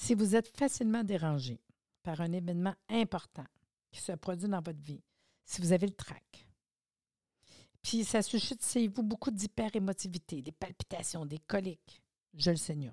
Si 0.00 0.14
vous 0.14 0.34
êtes 0.34 0.48
facilement 0.56 1.04
dérangé 1.04 1.60
par 2.02 2.22
un 2.22 2.32
événement 2.32 2.74
important 2.88 3.44
qui 3.92 4.00
se 4.00 4.12
produit 4.12 4.48
dans 4.48 4.62
votre 4.62 4.80
vie, 4.80 5.02
si 5.44 5.60
vous 5.60 5.72
avez 5.72 5.86
le 5.86 5.92
trac, 5.92 6.48
puis 7.82 8.02
ça 8.04 8.22
suscite 8.22 8.64
chez 8.64 8.88
vous 8.88 9.02
beaucoup 9.02 9.30
d'hyperémotivité, 9.30 10.40
des 10.40 10.52
palpitations, 10.52 11.26
des 11.26 11.38
coliques, 11.38 12.02
je 12.32 12.50
le 12.50 12.56
saigne. 12.56 12.90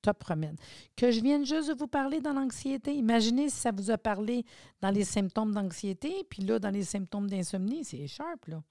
Top 0.00 0.22
remède. 0.22 0.60
Que 0.94 1.10
je 1.10 1.20
vienne 1.20 1.44
juste 1.44 1.70
de 1.70 1.74
vous 1.74 1.88
parler 1.88 2.20
dans 2.20 2.34
l'anxiété. 2.34 2.94
Imaginez 2.94 3.48
si 3.48 3.56
ça 3.56 3.72
vous 3.72 3.90
a 3.90 3.98
parlé 3.98 4.44
dans 4.80 4.90
les 4.90 5.04
symptômes 5.04 5.52
d'anxiété, 5.52 6.22
puis 6.30 6.44
là, 6.44 6.60
dans 6.60 6.70
les 6.70 6.84
symptômes 6.84 7.28
d'insomnie, 7.28 7.84
c'est 7.84 8.06
sharp, 8.06 8.46
là. 8.46 8.62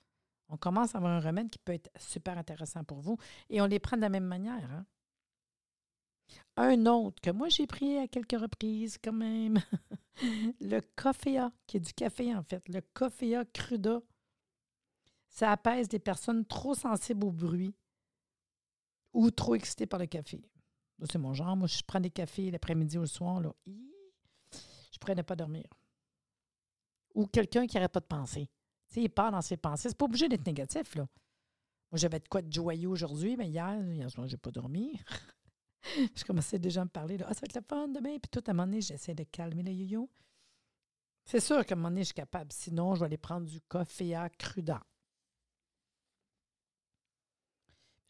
On 0.48 0.56
commence 0.56 0.96
à 0.96 1.00
avoir 1.00 1.12
un 1.12 1.20
remède 1.20 1.50
qui 1.50 1.60
peut 1.60 1.74
être 1.74 1.90
super 2.00 2.38
intéressant 2.38 2.86
pour 2.86 3.02
vous 3.02 3.18
et 3.50 3.62
on 3.62 3.66
les 3.66 3.80
prend 3.80 3.98
de 3.98 4.02
la 4.02 4.10
même 4.10 4.26
manière. 4.26 4.72
Hein? 4.72 4.86
Un 6.58 6.86
autre 6.86 7.22
que 7.22 7.32
moi 7.32 7.50
j'ai 7.50 7.68
pris 7.68 7.98
à 7.98 8.08
quelques 8.08 8.40
reprises 8.40 8.98
quand 9.04 9.14
même, 9.14 9.60
le 10.62 10.80
Coffea, 10.96 11.52
qui 11.68 11.78
est 11.78 11.82
du 11.82 11.94
café 11.94 12.36
en 12.36 12.44
fait, 12.44 12.68
le 12.68 12.82
Coffea 12.94 13.46
Cruda. 13.54 14.02
Ça 15.30 15.52
apaise 15.52 15.88
les 15.92 16.00
personnes 16.00 16.46
trop 16.46 16.76
sensibles 16.76 17.26
au 17.26 17.32
bruit 17.32 17.74
ou 19.14 19.32
trop 19.32 19.56
excitées 19.56 19.86
par 19.86 20.00
le 20.00 20.08
café. 20.08 20.42
C'est 21.10 21.18
mon 21.18 21.34
genre. 21.34 21.56
Moi, 21.56 21.68
je 21.68 21.82
prends 21.86 22.00
des 22.00 22.12
cafés 22.12 22.52
l'après-midi 22.52 22.98
ou 22.98 23.02
le 23.02 23.08
soir, 23.08 23.42
là, 23.42 23.54
je 23.66 25.00
pourrais 25.00 25.16
ne 25.16 25.22
pas 25.22 25.36
dormir. 25.36 25.66
Ou 27.16 27.26
quelqu'un 27.26 27.66
qui 27.66 27.76
n'arrête 27.76 27.92
pas 27.92 28.00
de 28.00 28.06
penser. 28.06 28.50
Sais, 28.88 29.02
il 29.02 29.10
part 29.10 29.32
dans 29.32 29.42
ses 29.42 29.58
pensées. 29.58 29.90
C'est 29.90 29.98
pas 29.98 30.06
obligé 30.06 30.30
d'être 30.30 30.46
négatif, 30.46 30.96
là. 30.96 31.08
Moi, 31.92 31.98
j'avais 31.98 32.20
de 32.20 32.28
quoi 32.28 32.42
de 32.42 32.52
joyeux 32.52 32.88
aujourd'hui, 32.88 33.36
mais 33.36 33.50
hier, 33.50 33.84
hier 33.84 34.10
soir, 34.10 34.28
je 34.28 34.34
n'ai 34.34 34.38
pas 34.38 34.52
dormi. 34.52 35.00
je 36.16 36.24
commençais 36.24 36.60
déjà 36.60 36.82
à 36.82 36.86
me 36.86 36.90
parler, 36.90 37.18
ah, 37.26 37.34
ça 37.34 37.42
va 37.42 37.46
être 37.46 37.56
le 37.56 37.62
fun 37.62 37.88
demain. 37.88 38.18
Puis 38.20 38.30
tout 38.32 38.44
à 38.46 38.52
un 38.52 38.54
moment 38.54 38.68
donné, 38.68 38.82
j'essaie 38.82 39.16
de 39.16 39.24
calmer 39.24 39.64
le 39.64 39.72
yo-yo. 39.72 40.10
C'est 41.26 41.40
sûr 41.40 41.66
qu'à 41.66 41.76
un 41.76 41.78
moment 41.78 41.90
donné, 41.90 42.02
je 42.02 42.08
suis 42.08 42.14
capable. 42.14 42.52
Sinon, 42.52 42.96
je 42.96 43.02
vais 43.02 43.06
aller 43.06 43.18
prendre 43.18 43.48
du 43.48 43.60
à 44.16 44.30
cruda. 44.30 44.82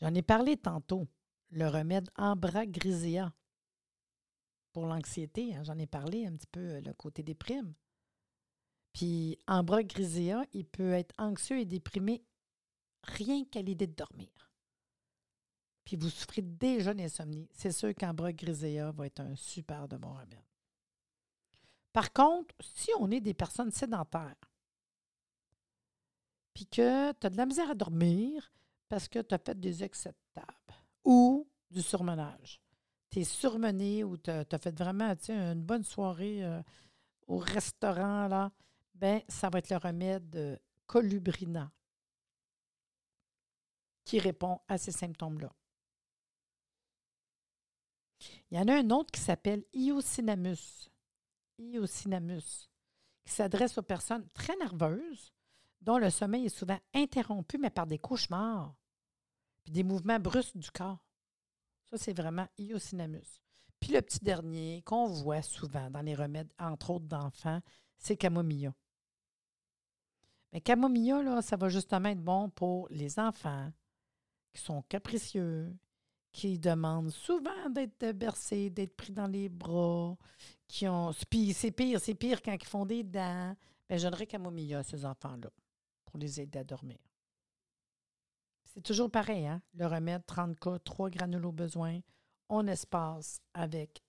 J'en 0.01 0.13
ai 0.13 0.21
parlé 0.21 0.57
tantôt. 0.57 1.07
Le 1.49 1.67
remède 1.67 2.09
Ambra 2.15 2.65
Grisea 2.65 3.33
pour 4.71 4.85
l'anxiété. 4.85 5.53
Hein, 5.53 5.63
j'en 5.63 5.77
ai 5.77 5.87
parlé 5.87 6.25
un 6.25 6.33
petit 6.33 6.47
peu, 6.47 6.59
euh, 6.59 6.81
le 6.81 6.93
côté 6.93 7.23
déprime. 7.23 7.73
Puis 8.93 9.37
Ambra 9.47 9.83
Grisea, 9.83 10.43
il 10.53 10.65
peut 10.65 10.93
être 10.93 11.13
anxieux 11.17 11.59
et 11.59 11.65
déprimé 11.65 12.23
rien 13.03 13.45
qu'à 13.45 13.61
l'idée 13.61 13.87
de 13.87 13.95
dormir 13.95 14.50
vous 15.95 16.09
souffrez 16.09 16.41
déjà 16.41 16.93
d'insomnie, 16.93 17.47
c'est 17.53 17.71
sûr 17.71 17.93
qu'Ambra 17.95 18.31
Grisea 18.33 18.91
va 18.91 19.05
être 19.05 19.21
un 19.21 19.35
super 19.35 19.87
de 19.87 19.97
bon 19.97 20.11
remède. 20.11 20.43
Par 21.93 22.13
contre, 22.13 22.55
si 22.61 22.89
on 22.99 23.11
est 23.11 23.19
des 23.19 23.33
personnes 23.33 23.71
sédentaires, 23.71 24.35
puis 26.53 26.65
que 26.65 27.11
tu 27.13 27.27
as 27.27 27.29
de 27.29 27.37
la 27.37 27.45
misère 27.45 27.69
à 27.71 27.75
dormir 27.75 28.51
parce 28.89 29.07
que 29.07 29.19
tu 29.19 29.33
as 29.33 29.39
fait 29.39 29.59
des 29.59 29.83
excès 29.83 30.11
de 30.35 30.41
ou 31.03 31.47
du 31.69 31.81
surmenage, 31.81 32.61
tu 33.09 33.19
es 33.19 33.23
surmené 33.23 34.03
ou 34.03 34.17
tu 34.17 34.29
as, 34.29 34.45
fait 34.57 34.77
vraiment 34.77 35.13
une 35.29 35.61
bonne 35.61 35.83
soirée 35.83 36.43
euh, 36.43 36.61
au 37.27 37.37
restaurant, 37.37 38.27
là, 38.27 38.51
ben, 38.93 39.21
ça 39.27 39.49
va 39.49 39.59
être 39.59 39.69
le 39.69 39.77
remède 39.77 40.35
euh, 40.35 40.57
Colubrina 40.85 41.71
qui 44.03 44.19
répond 44.19 44.59
à 44.67 44.77
ces 44.77 44.91
symptômes-là. 44.91 45.51
Il 48.51 48.57
y 48.57 48.61
en 48.61 48.67
a 48.67 48.75
un 48.75 48.89
autre 48.89 49.11
qui 49.11 49.21
s'appelle 49.21 49.63
Iocinamus. 49.73 50.89
Iocinamus, 51.57 52.69
qui 53.23 53.31
s'adresse 53.33 53.77
aux 53.77 53.83
personnes 53.83 54.27
très 54.33 54.55
nerveuses 54.57 55.33
dont 55.79 55.97
le 55.97 56.09
sommeil 56.09 56.47
est 56.47 56.49
souvent 56.49 56.79
interrompu, 56.93 57.57
mais 57.57 57.69
par 57.69 57.87
des 57.87 57.97
cauchemars, 57.97 58.75
puis 59.63 59.71
des 59.71 59.83
mouvements 59.83 60.19
brusques 60.19 60.57
du 60.57 60.69
corps. 60.69 61.03
Ça, 61.89 61.97
c'est 61.97 62.13
vraiment 62.13 62.47
Iocinamus. 62.57 63.41
Puis 63.79 63.93
le 63.93 64.01
petit 64.01 64.19
dernier 64.19 64.83
qu'on 64.83 65.07
voit 65.07 65.41
souvent 65.41 65.89
dans 65.89 66.01
les 66.01 66.13
remèdes, 66.13 66.51
entre 66.59 66.91
autres 66.91 67.07
d'enfants, 67.07 67.61
c'est 67.97 68.17
camomilla. 68.17 68.73
Mais 70.51 70.61
camomilla, 70.61 71.23
là, 71.23 71.41
ça 71.41 71.55
va 71.55 71.69
justement 71.69 72.09
être 72.09 72.23
bon 72.23 72.49
pour 72.49 72.87
les 72.89 73.17
enfants 73.17 73.71
qui 74.53 74.61
sont 74.61 74.81
capricieux, 74.83 75.73
qui 76.31 76.57
demandent 76.57 77.11
souvent 77.11 77.69
d'être 77.69 78.11
bercés, 78.11 78.69
d'être 78.69 78.95
pris 78.95 79.11
dans 79.11 79.27
les 79.27 79.49
bras, 79.49 80.17
qui 80.67 80.87
ont. 80.87 81.11
Puis 81.29 81.53
c'est 81.53 81.71
pire, 81.71 81.99
c'est 81.99 82.15
pire 82.15 82.41
quand 82.41 82.53
ils 82.53 82.65
font 82.65 82.85
des 82.85 83.03
dents. 83.03 83.55
Bien, 83.89 83.97
je 83.97 84.03
donnerais 84.03 84.27
camomilla 84.27 84.79
à 84.79 84.83
ces 84.83 85.05
enfants-là 85.05 85.49
pour 86.05 86.17
les 86.17 86.39
aider 86.39 86.59
à 86.59 86.63
dormir. 86.63 86.97
C'est 88.63 88.81
toujours 88.81 89.11
pareil, 89.11 89.45
hein? 89.45 89.61
Le 89.73 89.85
remède 89.85 90.23
30K, 90.25 90.79
3 90.83 91.09
granules 91.09 91.45
au 91.45 91.51
besoin, 91.51 91.99
on 92.47 92.65
espace 92.67 93.41
avec 93.53 94.01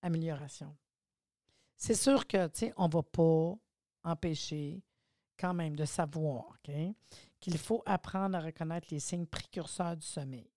amélioration. 0.00 0.74
C'est 1.76 1.94
sûr 1.94 2.26
que, 2.26 2.46
tu 2.48 2.58
sais, 2.58 2.72
on 2.78 2.88
ne 2.88 2.92
va 2.92 3.02
pas 3.02 3.54
empêcher 4.02 4.82
quand 5.38 5.52
même 5.52 5.76
de 5.76 5.84
savoir 5.84 6.58
qu'il 7.38 7.58
faut 7.58 7.82
apprendre 7.84 8.36
à 8.36 8.40
reconnaître 8.40 8.88
les 8.90 9.00
signes 9.00 9.26
précurseurs 9.26 9.96
du 9.96 10.06
sommeil. 10.06 10.49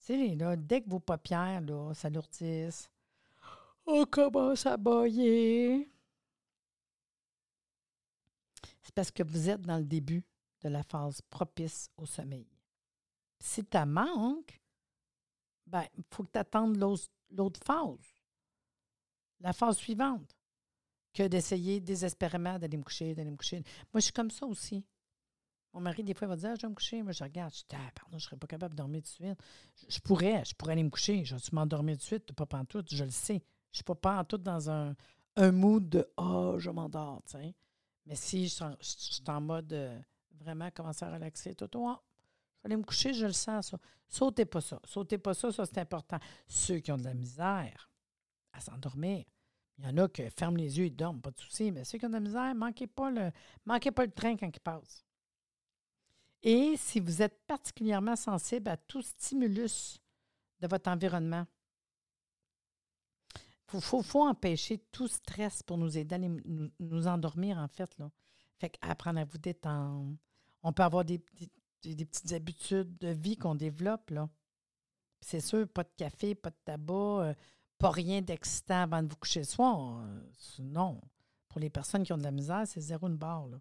Sais, 0.00 0.34
là, 0.34 0.56
dès 0.56 0.80
que 0.80 0.88
vos 0.88 0.98
paupières 0.98 1.60
là, 1.60 1.92
s'alourdissent, 1.92 2.90
on 3.84 4.06
commence 4.06 4.64
à 4.64 4.78
bailler. 4.78 5.90
C'est 8.82 8.94
parce 8.94 9.10
que 9.10 9.22
vous 9.22 9.50
êtes 9.50 9.60
dans 9.60 9.76
le 9.76 9.84
début 9.84 10.24
de 10.62 10.70
la 10.70 10.82
phase 10.82 11.20
propice 11.28 11.90
au 11.98 12.06
sommeil. 12.06 12.48
Si 13.38 13.62
tu 13.64 13.78
manque, 13.84 14.58
ben, 15.66 15.84
il 15.96 16.04
faut 16.10 16.24
que 16.24 16.32
tu 16.32 16.38
attendes 16.38 16.78
l'autre 17.30 17.60
phase, 17.62 18.14
la 19.40 19.52
phase 19.52 19.76
suivante, 19.76 20.34
que 21.12 21.28
d'essayer 21.28 21.78
désespérément 21.78 22.58
d'aller 22.58 22.78
me 22.78 22.82
coucher, 22.82 23.14
d'aller 23.14 23.30
me 23.30 23.36
coucher. 23.36 23.62
Moi, 23.92 24.00
je 24.00 24.04
suis 24.04 24.12
comme 24.12 24.30
ça 24.30 24.46
aussi. 24.46 24.82
Mon 25.72 25.80
mari, 25.80 26.02
des 26.02 26.14
fois, 26.14 26.26
il 26.26 26.30
va 26.30 26.36
dire 26.36 26.50
ah, 26.52 26.54
Je 26.56 26.62
vais 26.62 26.68
me 26.68 26.74
coucher. 26.74 27.02
Moi, 27.02 27.12
je 27.12 27.22
regarde. 27.22 27.52
Je 27.54 27.60
dis 27.60 27.76
ah, 27.76 27.90
pardon, 27.94 28.12
je 28.12 28.16
ne 28.16 28.20
serais 28.20 28.36
pas 28.36 28.46
capable 28.46 28.74
de 28.74 28.78
dormir 28.78 29.02
tout 29.02 29.22
de 29.22 29.26
suite. 29.26 29.38
Je, 29.88 30.00
pourrais, 30.00 30.44
je 30.44 30.54
pourrais 30.54 30.72
aller 30.72 30.82
me 30.82 30.90
coucher. 30.90 31.24
Je 31.24 31.34
vais 31.34 31.40
m'endormir 31.52 31.96
tout 31.96 32.00
de 32.00 32.04
suite, 32.04 32.32
pas 32.32 32.46
pantoute, 32.46 32.92
je 32.92 33.04
le 33.04 33.10
sais. 33.10 33.42
Je 33.72 33.80
ne 33.80 33.84
suis 33.84 33.84
pas 33.84 34.24
tout 34.24 34.38
dans 34.38 34.70
un, 34.70 34.96
un 35.36 35.52
mood 35.52 35.88
de 35.88 36.08
oh, 36.16 36.56
je 36.58 36.70
m'endors. 36.70 37.22
Mais 38.06 38.16
si 38.16 38.48
je, 38.48 38.64
suis 38.80 39.22
en 39.28 39.40
mode 39.40 39.72
euh, 39.72 39.98
vraiment 40.40 40.70
commencer 40.70 41.04
à 41.04 41.12
relaxer, 41.12 41.54
tout, 41.54 41.68
oh, 41.74 41.96
je 42.56 42.62
vais 42.62 42.66
aller 42.66 42.76
me 42.76 42.82
coucher, 42.82 43.12
je 43.12 43.26
le 43.26 43.32
sens, 43.32 43.70
ça. 43.70 43.78
Sautez 44.08 44.44
pas 44.44 44.60
ça. 44.60 44.80
Sautez 44.84 45.18
pas 45.18 45.34
ça, 45.34 45.52
ça, 45.52 45.64
c'est 45.64 45.78
important. 45.78 46.18
Ceux 46.48 46.80
qui 46.80 46.90
ont 46.90 46.96
de 46.96 47.04
la 47.04 47.14
misère 47.14 47.90
à 48.52 48.60
s'endormir, 48.60 49.24
il 49.78 49.84
y 49.84 49.88
en 49.88 49.96
a 49.98 50.08
qui 50.08 50.28
ferment 50.30 50.56
les 50.56 50.78
yeux 50.78 50.86
et 50.86 50.90
dorment, 50.90 51.20
pas 51.20 51.30
de 51.30 51.38
souci, 51.38 51.70
mais 51.70 51.84
ceux 51.84 51.98
qui 51.98 52.04
ont 52.04 52.08
de 52.08 52.14
la 52.14 52.20
misère, 52.20 52.54
manquez 52.54 52.86
pas 52.86 53.10
le, 53.10 53.30
manquez 53.64 53.92
pas 53.92 54.04
le 54.04 54.10
train 54.10 54.36
quand 54.36 54.50
il 54.54 54.60
passe. 54.60 55.04
Et 56.42 56.74
si 56.76 57.00
vous 57.00 57.22
êtes 57.22 57.38
particulièrement 57.46 58.16
sensible 58.16 58.68
à 58.70 58.76
tout 58.76 59.02
stimulus 59.02 60.00
de 60.60 60.66
votre 60.66 60.90
environnement, 60.90 61.46
il 63.72 63.80
faut, 63.80 64.26
empêcher 64.26 64.78
tout 64.90 65.06
stress 65.06 65.62
pour 65.62 65.78
nous 65.78 65.96
aider 65.96 66.16
à 66.16 66.18
nous, 66.18 67.06
endormir, 67.06 67.58
en 67.58 67.68
fait. 67.68 67.96
Là. 67.98 68.10
Fait 68.58 68.76
apprendre 68.80 69.20
à 69.20 69.24
vous 69.24 69.38
détendre. 69.38 70.16
On 70.62 70.72
peut 70.72 70.82
avoir 70.82 71.04
des, 71.04 71.20
petites 71.80 72.32
habitudes 72.32 72.98
de 72.98 73.08
vie 73.08 73.36
qu'on 73.36 73.54
développe. 73.54 74.10
là. 74.10 74.28
C'est 75.20 75.40
sûr, 75.40 75.68
pas 75.68 75.84
de 75.84 75.92
café, 75.96 76.34
pas 76.34 76.50
de 76.50 76.56
tabac, 76.64 76.94
euh, 76.94 77.34
pas 77.78 77.90
rien 77.90 78.22
d'excitant 78.22 78.82
avant 78.82 79.02
de 79.02 79.08
vous 79.08 79.16
coucher 79.16 79.40
le 79.40 79.46
soir. 79.46 80.00
Euh, 80.00 80.20
non. 80.58 81.00
Pour 81.48 81.60
les 81.60 81.70
personnes 81.70 82.02
qui 82.02 82.12
ont 82.12 82.18
de 82.18 82.24
la 82.24 82.30
misère, 82.32 82.66
c'est 82.66 82.80
zéro 82.80 83.06
une 83.06 83.16
barre. 83.16 83.46
Là 83.46 83.58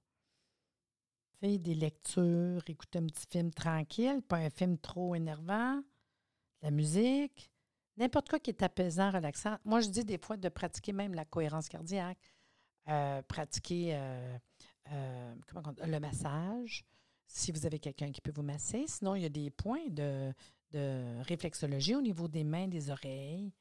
des 1.42 1.76
lectures, 1.76 2.62
écouter 2.68 3.00
un 3.00 3.06
petit 3.06 3.26
film 3.30 3.52
tranquille, 3.52 4.22
pas 4.28 4.38
un 4.38 4.50
film 4.50 4.78
trop 4.78 5.16
énervant, 5.16 5.82
la 6.62 6.72
musique, 6.72 7.50
n'importe 7.98 8.30
quoi 8.30 8.40
qui 8.40 8.50
est 8.50 8.62
apaisant, 8.62 9.12
relaxant. 9.12 9.58
Moi, 9.64 9.80
je 9.80 9.90
dis 9.90 10.04
des 10.04 10.18
fois 10.18 10.38
de 10.38 10.50
pratiquer 10.50 10.92
même 10.92 11.14
la 11.14 11.26
cohérence 11.26 11.70
cardiaque, 11.70 12.34
euh, 12.90 13.22
pratiquer 13.22 13.96
euh, 13.96 14.38
euh, 14.92 15.36
le 15.86 16.00
massage, 16.00 16.84
si 17.28 17.52
vous 17.52 17.66
avez 17.66 17.80
quelqu'un 17.80 18.12
qui 18.12 18.22
peut 18.22 18.34
vous 18.36 18.44
masser. 18.44 18.86
Sinon, 18.88 19.16
il 19.16 19.22
y 19.22 19.26
a 19.26 19.30
des 19.30 19.50
points 19.50 19.88
de, 19.90 20.34
de 20.72 21.22
réflexologie 21.22 21.96
au 21.96 22.02
niveau 22.02 22.28
des 22.28 22.44
mains, 22.44 22.68
des 22.68 22.90
oreilles. 22.90 23.54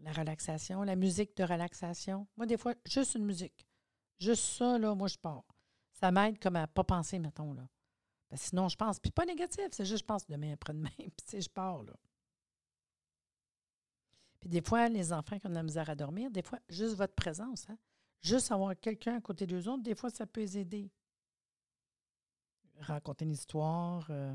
La 0.00 0.12
relaxation, 0.12 0.82
la 0.82 0.96
musique 0.96 1.36
de 1.36 1.44
relaxation. 1.44 2.26
Moi, 2.36 2.46
des 2.46 2.56
fois, 2.56 2.74
juste 2.84 3.14
une 3.14 3.24
musique. 3.24 3.64
Juste 4.18 4.44
ça, 4.44 4.78
là, 4.78 4.94
moi, 4.94 5.08
je 5.08 5.18
pars. 5.18 5.44
Ça 5.92 6.10
m'aide 6.10 6.38
comme 6.38 6.56
à 6.56 6.62
ne 6.62 6.66
pas 6.66 6.84
penser, 6.84 7.18
mettons, 7.18 7.52
là. 7.52 7.66
sinon, 8.34 8.68
je 8.68 8.76
pense. 8.76 8.98
Puis 8.98 9.10
pas 9.10 9.24
négatif, 9.24 9.68
c'est 9.72 9.84
juste 9.84 10.00
je 10.00 10.06
pense 10.06 10.26
demain 10.26 10.52
après-demain, 10.52 10.90
puis 10.96 11.26
tu 11.26 11.40
je 11.40 11.48
pars, 11.48 11.82
là. 11.82 11.94
Puis 14.40 14.48
des 14.48 14.60
fois, 14.60 14.88
les 14.88 15.12
enfants 15.12 15.38
qui 15.38 15.46
ont 15.46 15.50
de 15.50 15.54
la 15.54 15.62
misère 15.62 15.88
à 15.88 15.94
dormir, 15.94 16.28
des 16.28 16.42
fois, 16.42 16.58
juste 16.68 16.96
votre 16.96 17.14
présence, 17.14 17.70
hein? 17.70 17.78
juste 18.20 18.50
avoir 18.50 18.74
quelqu'un 18.78 19.18
à 19.18 19.20
côté 19.20 19.46
d'eux 19.46 19.68
autres, 19.68 19.84
des 19.84 19.94
fois, 19.94 20.10
ça 20.10 20.26
peut 20.26 20.40
les 20.40 20.58
aider. 20.58 20.90
Raconter 22.80 23.24
une 23.24 23.30
histoire, 23.30 24.04
euh, 24.10 24.34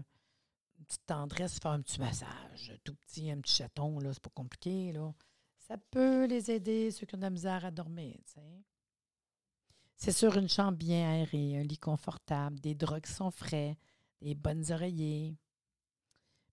une 0.79 0.85
petite 0.85 1.05
tendresse, 1.05 1.59
faire 1.59 1.71
un 1.71 1.81
petit 1.81 1.99
massage, 1.99 2.73
tout 2.85 2.95
petit, 2.95 3.29
un 3.31 3.41
petit 3.41 3.55
chaton, 3.55 3.99
là, 3.99 4.13
c'est 4.13 4.23
pas 4.23 4.29
compliqué, 4.33 4.93
là. 4.93 5.13
Ça 5.57 5.77
peut 5.77 6.25
les 6.25 6.51
aider, 6.51 6.91
ceux 6.91 7.05
qui 7.05 7.15
ont 7.15 7.17
de 7.17 7.23
la 7.23 7.29
misère 7.29 7.65
à 7.65 7.71
dormir, 7.71 8.15
tu 8.25 8.33
sais. 8.33 8.63
C'est 9.97 10.11
sur 10.11 10.37
une 10.37 10.47
chambre 10.47 10.77
bien 10.77 11.09
aérée, 11.11 11.57
un 11.57 11.63
lit 11.63 11.79
confortable, 11.79 12.59
des 12.59 12.75
draps 12.75 13.09
qui 13.09 13.15
sont 13.15 13.31
frais, 13.31 13.77
des 14.21 14.35
bonnes 14.35 14.71
oreillers. 14.71 15.35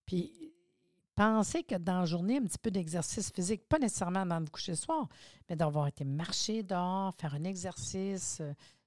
Puis, 0.06 0.54
pensez 1.14 1.62
que 1.62 1.74
dans 1.74 2.00
la 2.00 2.06
journée, 2.06 2.38
un 2.38 2.44
petit 2.44 2.58
peu 2.58 2.70
d'exercice 2.70 3.30
physique, 3.30 3.68
pas 3.68 3.78
nécessairement 3.78 4.20
avant 4.20 4.40
de 4.40 4.46
vous 4.46 4.50
coucher 4.50 4.72
le 4.72 4.76
soir, 4.76 5.08
mais 5.48 5.56
d'avoir 5.56 5.86
été 5.88 6.04
marcher 6.04 6.62
dehors, 6.62 7.14
faire 7.16 7.34
un 7.34 7.44
exercice, 7.44 8.40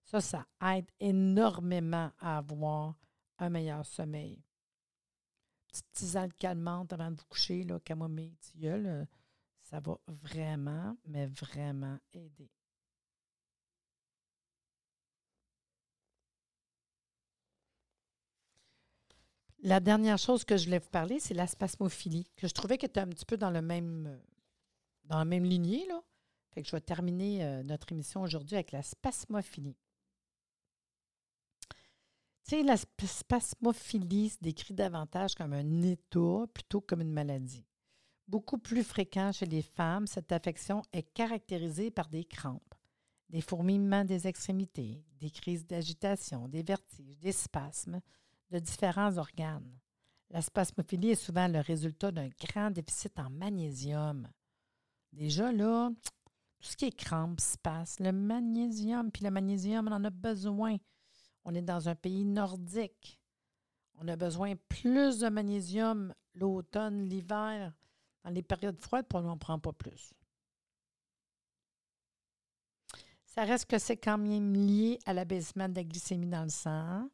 ça, 0.04 0.22
ça 0.22 0.46
aide 0.74 0.89
énormément 1.00 2.12
à 2.20 2.39
avoir 2.39 2.96
un 3.38 3.50
meilleur 3.50 3.86
sommeil. 3.86 4.41
Petite 5.67 5.91
tisane 5.93 6.34
calmante 6.34 6.93
avant 6.93 7.12
de 7.12 7.17
vous 7.17 7.28
coucher, 7.30 7.63
là, 7.63 7.80
camomille, 7.80 8.36
tilleul, 8.38 9.08
ça 9.62 9.80
va 9.80 10.00
vraiment, 10.08 10.98
mais 11.06 11.28
vraiment 11.28 12.00
aider. 12.12 12.50
La 19.67 19.82
dernière 19.82 20.17
chose 20.17 20.45
que 20.45 20.56
je 20.56 20.63
voulais 20.63 20.80
vous 20.80 20.88
parler, 20.88 21.19
c'est 21.19 21.34
la 21.34 21.45
spasmophilie, 21.45 22.32
que 22.38 22.47
je 22.47 22.53
trouvais 22.53 22.77
qu'elle 22.77 22.89
était 22.89 23.01
un 23.01 23.08
petit 23.10 23.25
peu 23.25 23.36
même 23.36 24.17
dans 25.03 25.17
la 25.17 25.25
même 25.25 25.43
lignée. 25.43 25.86
Là. 25.89 26.01
Fait 26.51 26.62
que 26.62 26.69
je 26.69 26.73
vais 26.73 26.80
terminer 26.80 27.43
euh, 27.43 27.63
notre 27.63 27.91
émission 27.91 28.21
aujourd'hui 28.21 28.56
avec 28.56 28.71
la 28.71 28.82
spasmophilie. 28.82 29.75
Tu 32.47 32.63
la 32.63 32.77
spasmophilie 32.77 34.30
se 34.30 34.38
décrit 34.39 34.73
davantage 34.73 35.36
comme 35.36 35.51
un 35.51 35.82
état 35.82 36.45
plutôt 36.53 36.80
que 36.80 36.86
comme 36.86 37.01
une 37.01 37.12
maladie. 37.12 37.65
Beaucoup 38.30 38.60
plus 38.60 38.86
fréquent 38.86 39.34
chez 39.34 39.47
les 39.47 39.63
femmes, 39.63 40.08
cette 40.08 40.32
affection 40.32 40.82
est 40.93 41.13
caractérisée 41.13 41.91
par 41.91 42.08
des 42.08 42.23
crampes, 42.23 42.73
des 43.27 43.41
fourmillements 43.41 44.06
des 44.06 44.27
extrémités, 44.27 45.03
des 45.19 45.30
crises 45.30 45.67
d'agitation, 45.67 46.47
des 46.47 46.63
vertiges, 46.63 47.19
des 47.19 47.34
spasmes, 47.34 47.99
de 48.51 48.60
différents 48.60 49.17
organes. 49.17 49.79
La 50.29 50.41
spasmophilie 50.41 51.12
est 51.12 51.15
souvent 51.15 51.47
le 51.47 51.60
résultat 51.60 52.12
d'un 52.12 52.29
grand 52.29 52.71
déficit 52.71 53.17
en 53.19 53.29
magnésium. 53.29 54.29
Déjà, 55.13 55.51
là, 55.51 55.89
tout 56.60 56.69
ce 56.69 56.75
qui 56.75 56.86
est 56.86 56.91
crampes, 56.91 57.39
passe. 57.63 57.99
le 57.99 58.12
magnésium, 58.12 59.12
puis 59.12 59.23
le 59.23 59.31
magnésium, 59.31 59.88
on 59.88 59.91
en 59.93 60.03
a 60.03 60.10
besoin. 60.10 60.77
On 61.45 61.55
est 61.55 61.62
dans 61.62 61.88
un 61.88 61.95
pays 61.95 62.25
nordique. 62.25 63.19
On 63.95 64.07
a 64.07 64.15
besoin 64.15 64.55
plus 64.67 65.19
de 65.19 65.29
magnésium 65.29 66.13
l'automne, 66.36 67.07
l'hiver, 67.07 67.73
dans 68.23 68.29
les 68.29 68.43
périodes 68.43 68.79
froides, 68.79 69.07
puis 69.07 69.17
on 69.17 69.23
n'en 69.23 69.38
prend 69.38 69.60
pas 69.60 69.73
plus. 69.73 70.13
Ça 73.25 73.43
reste 73.43 73.69
que 73.69 73.77
c'est 73.77 73.97
quand 73.97 74.17
même 74.17 74.53
lié 74.53 74.99
à 75.05 75.13
l'abaissement 75.13 75.69
de 75.69 75.75
la 75.75 75.83
glycémie 75.83 76.27
dans 76.27 76.43
le 76.43 76.49
sang. 76.49 77.10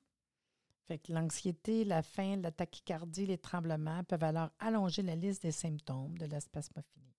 Fait 0.88 1.00
que 1.00 1.14
l'anxiété, 1.14 1.86
la 1.86 2.02
faim, 2.04 2.38
la 2.42 2.52
tachycardie, 2.52 3.26
les 3.26 3.38
tremblements 3.38 4.04
peuvent 4.04 4.24
alors 4.24 4.50
allonger 4.60 5.02
la 5.02 5.16
liste 5.16 5.44
des 5.44 5.52
symptômes 5.52 6.18
de 6.18 6.26
la 6.26 6.42
spasmophilie. 6.42 7.16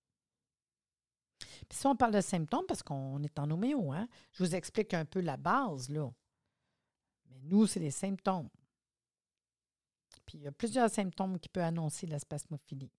Puis 1.69 1.79
si 1.79 1.87
on 1.87 1.97
parle 1.97 2.13
de 2.13 2.21
symptômes, 2.21 2.67
parce 2.67 2.83
qu'on 2.83 3.23
est 3.23 3.39
en 3.39 3.51
homéo, 3.51 3.93
hein, 3.93 4.07
je 4.33 4.45
vous 4.45 4.55
explique 4.55 4.93
un 4.93 5.07
peu 5.07 5.21
la 5.21 5.37
base, 5.37 5.89
là. 5.89 6.11
Mais 7.31 7.41
nous, 7.43 7.67
c'est 7.67 7.81
les 7.81 7.91
symptômes. 7.91 8.51
Puis 10.27 10.39
il 10.39 10.43
y 10.43 10.47
a 10.47 10.53
plusieurs 10.53 10.91
symptômes 10.91 11.39
qui 11.39 11.49
peuvent 11.49 11.65
annoncer 11.65 12.07
la 12.07 12.19
spasmophilie. 12.19 12.93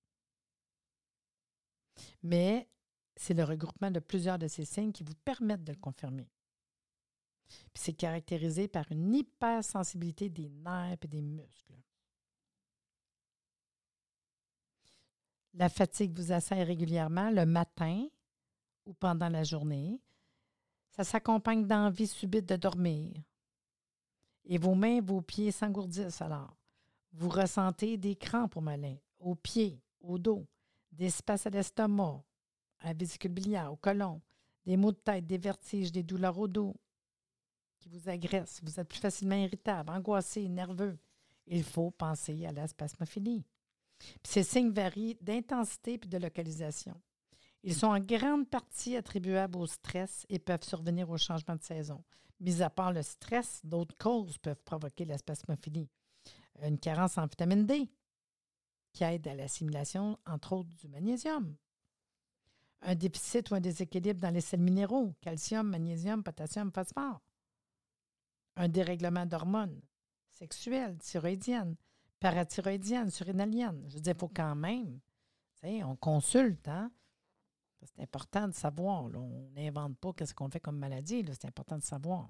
Mais 2.23 2.67
c'est 3.15 3.34
le 3.34 3.43
regroupement 3.43 3.91
de 3.91 3.99
plusieurs 3.99 4.39
de 4.39 4.47
ces 4.47 4.65
signes 4.65 4.91
qui 4.91 5.04
vous 5.04 5.15
permettent 5.23 5.63
de 5.63 5.71
le 5.71 5.80
confirmer. 5.80 6.28
Puis 7.47 7.84
c'est 7.84 7.93
caractérisé 7.93 8.67
par 8.67 8.91
une 8.91 9.13
hypersensibilité 9.13 10.29
des 10.29 10.49
nerfs 10.49 10.97
et 11.01 11.08
des 11.08 11.21
muscles. 11.21 11.73
La 15.53 15.69
fatigue 15.69 16.17
vous 16.17 16.31
assaille 16.31 16.63
régulièrement 16.63 17.29
le 17.29 17.45
matin 17.45 18.08
ou 18.86 18.93
pendant 18.93 19.29
la 19.29 19.43
journée. 19.43 20.01
Ça 20.89 21.03
s'accompagne 21.03 21.65
d'envie 21.65 22.08
subite 22.08 22.47
de 22.47 22.55
dormir. 22.58 23.13
Et 24.43 24.58
vos 24.58 24.75
mains, 24.75 25.01
vos 25.01 25.21
pieds 25.21 25.51
s'engourdissent 25.51 26.21
alors. 26.21 26.55
Vous 27.13 27.29
ressentez 27.29 27.97
des 27.97 28.15
crampes 28.15 28.58
au 28.58 28.62
malin, 28.62 28.97
aux 29.19 29.36
pieds, 29.36 29.81
au 30.01 30.17
dos, 30.17 30.45
des 30.91 31.05
espaces 31.05 31.47
à 31.47 31.49
l'estomac, 31.49 32.21
à 32.79 32.88
la 32.88 32.93
vésicule 32.93 33.31
biliaire, 33.31 33.71
au 33.71 33.77
côlon, 33.77 34.21
des 34.65 34.77
maux 34.77 34.91
de 34.91 34.97
tête, 34.97 35.25
des 35.25 35.38
vertiges, 35.38 35.91
des 35.91 36.03
douleurs 36.03 36.38
au 36.38 36.47
dos 36.47 36.75
vous 37.86 38.10
agressent. 38.10 38.62
Vous 38.63 38.80
êtes 38.80 38.88
plus 38.88 39.00
facilement 39.00 39.36
irritable, 39.36 39.91
angoissé, 39.91 40.48
nerveux. 40.48 40.98
Il 41.48 41.63
faut 41.63 41.91
penser 41.91 42.45
à 42.45 42.52
la 42.52 42.67
spasmophilie. 42.67 43.45
ces 44.24 44.43
signes 44.43 44.71
varient 44.71 45.17
d'intensité 45.21 45.93
et 45.93 45.98
de 45.98 46.17
localisation. 46.17 47.00
Ils 47.63 47.76
sont 47.76 47.88
en 47.88 48.00
grande 48.00 48.48
partie 48.50 48.95
attribuables 48.95 49.58
au 49.58 49.65
stress 49.65 50.26
et 50.30 50.39
peuvent 50.39 50.63
survenir 50.63 51.10
au 51.10 51.17
changement 51.17 51.56
de 51.56 51.63
saison. 51.63 52.04
Mis 52.39 52.62
à 52.62 52.69
part 52.69 52.91
le 52.91 53.02
stress, 53.02 53.62
d'autres 53.63 53.98
causes 53.98 54.38
peuvent 54.38 54.62
provoquer 54.63 55.06
la 55.06 55.17
spasmophilie 55.17 55.89
une 56.63 56.80
carence 56.80 57.17
en 57.17 57.26
vitamine 57.26 57.65
D 57.65 57.89
qui 58.93 59.04
aide 59.04 59.28
à 59.28 59.36
l'assimilation, 59.36 60.17
entre 60.26 60.54
autres, 60.54 60.74
du 60.76 60.88
magnésium. 60.88 61.56
Un 62.82 62.95
déficit 62.95 63.50
ou 63.52 63.56
un 63.56 63.60
déséquilibre 63.60 64.21
dans 64.21 64.30
les 64.30 64.41
sels 64.41 64.62
minéraux, 64.62 65.13
calcium, 65.19 65.67
magnésium, 65.67 66.24
potassium, 66.24 66.71
phosphore. 66.71 67.21
Un 68.56 68.70
dérèglement 68.70 69.26
d'hormones 69.26 69.82
sexuelles, 70.30 70.98
thyroïdiennes, 71.00 71.76
parathyroïdiennes, 72.20 73.10
surinaliennes. 73.10 73.84
Je 73.88 73.96
veux 73.96 74.02
dire, 74.02 74.13
il 74.15 74.20
faut 74.20 74.32
quand 74.34 74.56
même, 74.56 75.00
on 75.63 75.96
consulte, 75.96 76.68
hein? 76.68 76.91
C'est 77.82 78.02
important 78.02 78.48
de 78.48 78.54
savoir. 78.54 79.04
On 79.04 79.52
n'invente 79.56 79.98
pas 79.98 80.26
ce 80.26 80.34
qu'on 80.34 80.50
fait 80.50 80.60
comme 80.60 80.78
maladie. 80.78 81.24
C'est 81.32 81.46
important 81.46 81.78
de 81.78 81.84
savoir. 81.84 82.30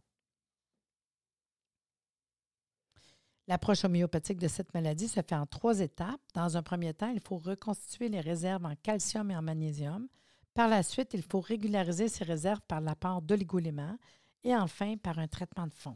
L'approche 3.48 3.86
homéopathique 3.86 4.40
de 4.40 4.48
cette 4.48 4.74
maladie 4.74 5.08
se 5.08 5.22
fait 5.22 5.36
en 5.36 5.46
trois 5.46 5.80
étapes. 5.80 6.20
Dans 6.34 6.58
un 6.58 6.64
premier 6.64 6.94
temps, 6.94 7.10
il 7.10 7.22
faut 7.22 7.38
reconstituer 7.38 8.10
les 8.10 8.20
réserves 8.20 8.66
en 8.66 8.76
calcium 8.76 9.32
et 9.32 9.38
en 9.38 9.42
magnésium. 9.42 10.08
Par 10.54 10.68
la 10.68 10.84
suite, 10.84 11.14
il 11.14 11.22
faut 11.22 11.42
régulariser 11.42 12.10
ces 12.10 12.24
réserves 12.24 12.62
par 12.68 12.82
l'apport 12.82 13.22
d'oligoéléments 13.22 13.98
et 14.44 14.56
enfin 14.56 14.98
par 14.98 15.20
un 15.20 15.28
traitement 15.28 15.68
de 15.68 15.74
fond. 15.74 15.96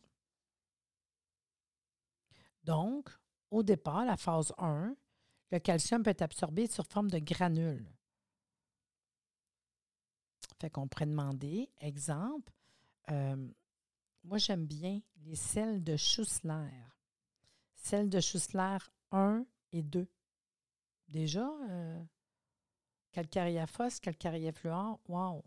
Donc, 2.69 3.09
au 3.49 3.63
départ, 3.63 4.05
la 4.05 4.15
phase 4.15 4.53
1, 4.59 4.95
le 5.51 5.57
calcium 5.57 6.03
peut 6.03 6.11
être 6.11 6.21
absorbé 6.21 6.67
sous 6.67 6.83
forme 6.83 7.09
de 7.09 7.17
granules. 7.17 7.91
Fait 10.61 10.69
qu'on 10.69 10.87
pourrait 10.87 11.07
demander, 11.07 11.71
exemple, 11.79 12.53
euh, 13.09 13.47
moi 14.23 14.37
j'aime 14.37 14.67
bien 14.67 15.01
les 15.23 15.35
sels 15.35 15.83
de 15.83 15.97
Schussler 15.97 16.69
celle 17.73 18.07
de 18.07 18.19
Schussler 18.19 18.77
1 19.09 19.47
et 19.71 19.81
2. 19.81 20.07
Déjà, 21.07 21.49
euh, 21.69 22.03
calcaria 23.11 23.65
calcaria 23.99 24.51
fluor, 24.51 24.99
wow! 25.07 25.43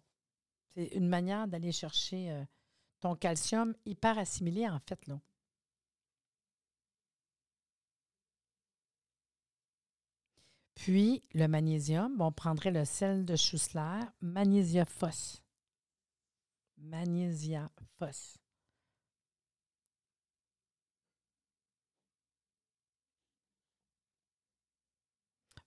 C'est 0.74 0.87
une 0.87 1.06
manière 1.06 1.46
d'aller 1.46 1.70
chercher 1.70 2.32
euh, 2.32 2.44
ton 2.98 3.14
calcium 3.14 3.76
hyper 3.85 4.18
assimilé, 4.18 4.68
en 4.68 4.80
fait, 4.80 5.06
là. 5.06 5.20
Puis, 10.83 11.23
le 11.33 11.47
magnésium, 11.47 12.21
on 12.21 12.33
prendrait 12.33 12.73
le 12.73 12.85
sel 12.85 13.25
de 13.25 13.37
Schussler, 13.37 14.01
magnésia 14.21 14.85
phos. 14.85 15.40
Magnésia. 16.77 17.71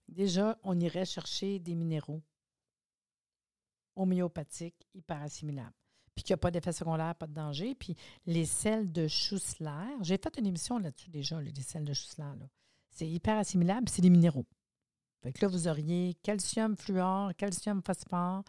Déjà, 0.06 0.58
on 0.62 0.78
irait 0.78 1.06
chercher 1.06 1.60
des 1.60 1.74
minéraux 1.74 2.22
homéopathiques 3.94 4.86
hyper 4.92 5.22
assimilables. 5.22 5.72
Puis 6.14 6.24
qu'il 6.24 6.34
n'y 6.34 6.40
a 6.40 6.42
pas 6.42 6.50
d'effet 6.50 6.72
secondaire, 6.72 7.14
pas 7.14 7.26
de 7.26 7.32
danger. 7.32 7.74
Puis 7.74 7.96
les 8.26 8.44
sels 8.44 8.92
de 8.92 9.08
Schussler, 9.08 9.96
j'ai 10.02 10.18
fait 10.18 10.36
une 10.36 10.46
émission 10.46 10.78
là-dessus 10.78 11.08
déjà, 11.08 11.40
les 11.40 11.54
sels 11.62 11.86
de 11.86 11.94
Schussler. 11.94 12.26
C'est 12.90 13.08
hyper 13.08 13.38
assimilable, 13.38 13.88
c'est 13.88 14.02
des 14.02 14.10
minéraux. 14.10 14.44
Que 15.32 15.44
là, 15.44 15.48
vous 15.48 15.68
auriez 15.68 16.14
calcium 16.22 16.76
fluor, 16.76 17.34
calcium 17.36 17.82
phosphore, 17.82 18.44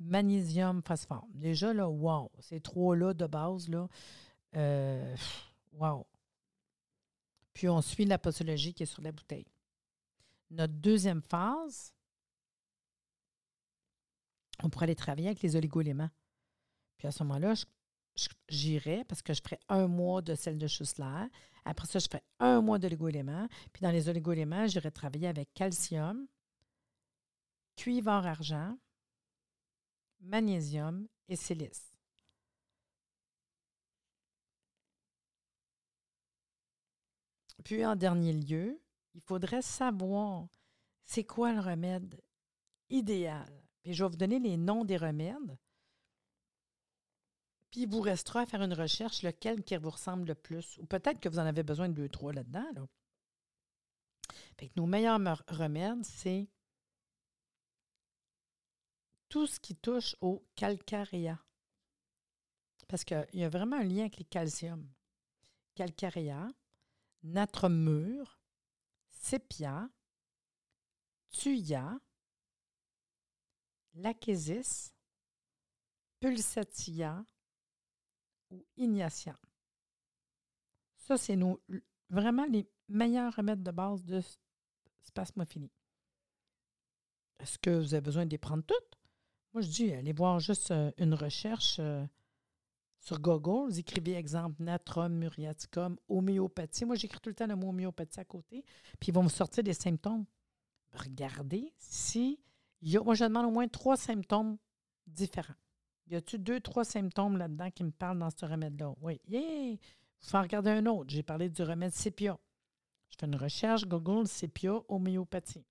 magnésium 0.00 0.82
phosphore. 0.82 1.26
Déjà, 1.34 1.72
là, 1.72 1.88
wow, 1.88 2.30
ces 2.40 2.60
trois-là 2.60 3.14
de 3.14 3.26
base, 3.26 3.68
là, 3.68 3.88
euh, 4.56 5.16
wow. 5.72 6.06
Puis 7.54 7.68
on 7.68 7.80
suit 7.80 8.04
la 8.04 8.18
posologie 8.18 8.74
qui 8.74 8.82
est 8.82 8.86
sur 8.86 9.02
la 9.02 9.12
bouteille. 9.12 9.46
Notre 10.50 10.74
deuxième 10.74 11.22
phase, 11.22 11.94
on 14.62 14.70
pourrait 14.70 14.84
aller 14.84 14.94
travailler 14.94 15.28
avec 15.28 15.42
les 15.42 15.56
oligoéléments. 15.56 16.10
Puis 16.98 17.08
à 17.08 17.12
ce 17.12 17.22
moment-là, 17.24 17.54
j'irai 18.48 19.04
parce 19.04 19.22
que 19.22 19.34
je 19.34 19.40
ferai 19.42 19.58
un 19.68 19.86
mois 19.86 20.22
de 20.22 20.34
sel 20.34 20.58
de 20.58 20.66
Schussler. 20.66 21.26
Après 21.64 21.86
ça, 21.86 21.98
je 21.98 22.06
ferai 22.06 22.22
un 22.38 22.60
mois 22.60 22.78
d'oligoéléments. 22.78 23.48
Puis 23.72 23.82
dans 23.82 23.90
les 23.90 24.08
oligoéléments, 24.08 24.66
j'irai 24.66 24.90
travailler 24.90 25.28
avec 25.28 25.52
calcium, 25.54 26.26
cuivre 27.76 28.10
argent, 28.10 28.76
magnésium 30.20 31.06
et 31.28 31.36
silice. 31.36 31.92
Puis 37.64 37.86
en 37.86 37.94
dernier 37.94 38.32
lieu, 38.32 38.80
il 39.14 39.20
faudrait 39.20 39.62
savoir 39.62 40.48
c'est 41.04 41.24
quoi 41.24 41.52
le 41.52 41.60
remède 41.60 42.20
idéal. 42.90 43.62
Puis 43.82 43.94
je 43.94 44.04
vais 44.04 44.10
vous 44.10 44.16
donner 44.16 44.38
les 44.38 44.56
noms 44.56 44.84
des 44.84 44.96
remèdes. 44.96 45.58
Puis 47.72 47.80
il 47.80 47.88
vous 47.88 48.02
restera 48.02 48.42
à 48.42 48.46
faire 48.46 48.62
une 48.62 48.74
recherche 48.74 49.22
lequel 49.22 49.64
qui 49.64 49.74
vous 49.78 49.88
ressemble 49.88 50.28
le 50.28 50.34
plus. 50.34 50.76
Ou 50.78 50.84
peut-être 50.84 51.18
que 51.20 51.28
vous 51.30 51.38
en 51.38 51.46
avez 51.46 51.62
besoin 51.62 51.88
de 51.88 51.94
deux, 51.94 52.08
trois 52.08 52.34
là-dedans. 52.34 52.86
Que 54.58 54.66
nos 54.76 54.84
meilleurs 54.86 55.18
remèdes, 55.48 56.04
c'est 56.04 56.50
tout 59.30 59.46
ce 59.46 59.58
qui 59.58 59.74
touche 59.74 60.14
au 60.20 60.46
calcarea. 60.54 61.42
Parce 62.88 63.04
qu'il 63.04 63.26
y 63.32 63.42
a 63.42 63.48
vraiment 63.48 63.76
un 63.76 63.84
lien 63.84 64.02
avec 64.02 64.18
les 64.18 64.26
calciums. 64.26 64.86
Calcarea, 65.74 66.50
natrumure, 67.22 68.18
mûr, 68.18 68.40
Sepia, 69.08 69.88
Tuya, 71.30 71.98
Lachesis, 73.94 74.92
Pulsatia 76.20 77.24
ou 78.52 78.64
Ignatia. 78.76 79.36
Ça, 80.96 81.16
c'est 81.16 81.36
nos, 81.36 81.60
vraiment 82.10 82.44
les 82.44 82.68
meilleurs 82.88 83.34
remèdes 83.34 83.62
de 83.62 83.70
base 83.70 84.04
de 84.04 84.20
spasmophilie. 85.02 85.72
Est-ce 87.40 87.58
que 87.58 87.70
vous 87.70 87.94
avez 87.94 88.00
besoin 88.00 88.24
de 88.24 88.30
les 88.30 88.38
prendre 88.38 88.62
toutes? 88.62 88.98
Moi, 89.52 89.62
je 89.62 89.68
dis, 89.68 89.92
allez 89.92 90.12
voir 90.12 90.38
juste 90.38 90.70
euh, 90.70 90.92
une 90.96 91.14
recherche 91.14 91.78
euh, 91.80 92.06
Sur 93.00 93.18
Google, 93.18 93.70
vous 93.70 93.78
écrivez 93.80 94.14
exemple 94.14 94.62
natrum 94.62 95.12
muriaticum, 95.12 95.98
homéopathie. 96.08 96.84
Moi, 96.84 96.94
j'écris 96.94 97.20
tout 97.20 97.30
le 97.30 97.34
temps 97.34 97.48
le 97.48 97.56
mot 97.56 97.70
homéopathie 97.70 98.20
à 98.20 98.24
côté, 98.24 98.64
puis 99.00 99.08
ils 99.08 99.14
vont 99.14 99.24
me 99.24 99.28
sortir 99.28 99.64
des 99.64 99.74
symptômes. 99.74 100.24
Regardez 100.92 101.72
si. 101.78 102.38
Y 102.80 102.96
a, 102.96 103.00
moi, 103.02 103.14
je 103.14 103.24
demande 103.24 103.46
au 103.46 103.50
moins 103.50 103.68
trois 103.68 103.96
symptômes 103.96 104.56
différents. 105.06 105.54
Y 106.12 106.16
a-tu 106.16 106.38
deux, 106.38 106.60
trois 106.60 106.84
symptômes 106.84 107.38
là-dedans 107.38 107.70
qui 107.70 107.84
me 107.84 107.90
parlent 107.90 108.18
dans 108.18 108.28
ce 108.28 108.44
remède-là? 108.44 108.92
Oui. 109.00 109.18
Yeah! 109.26 109.78
Vous 110.20 110.28
faire 110.28 110.42
regarder 110.42 110.68
un 110.68 110.84
autre. 110.84 111.08
J'ai 111.08 111.22
parlé 111.22 111.48
du 111.48 111.62
remède 111.62 111.94
sépia. 111.94 112.38
Je 113.08 113.16
fais 113.18 113.24
une 113.24 113.36
recherche 113.36 113.86
Google 113.86 114.26
sépia 114.26 114.82
homéopathie. 114.88 115.64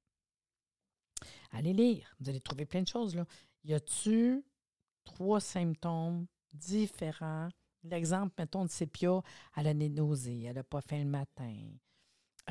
Allez 1.51 1.73
lire. 1.73 2.15
Vous 2.19 2.27
allez 2.27 2.39
trouver 2.39 2.65
plein 2.65 2.82
de 2.82 2.88
choses. 2.88 3.15
Là. 3.15 3.27
Y 3.65 3.75
a-tu 3.75 4.43
trois 5.04 5.39
symptômes 5.39 6.25
différents? 6.51 7.49
L'exemple, 7.84 8.34
mettons, 8.39 8.65
de 8.65 8.71
sépia, 8.71 9.21
elle 9.56 9.67
a 9.67 9.73
des 9.75 9.89
nausées, 9.89 10.43
elle 10.45 10.56
n'a 10.56 10.63
pas 10.63 10.82
faim 10.82 10.99
le 10.99 11.10
matin, 11.10 11.56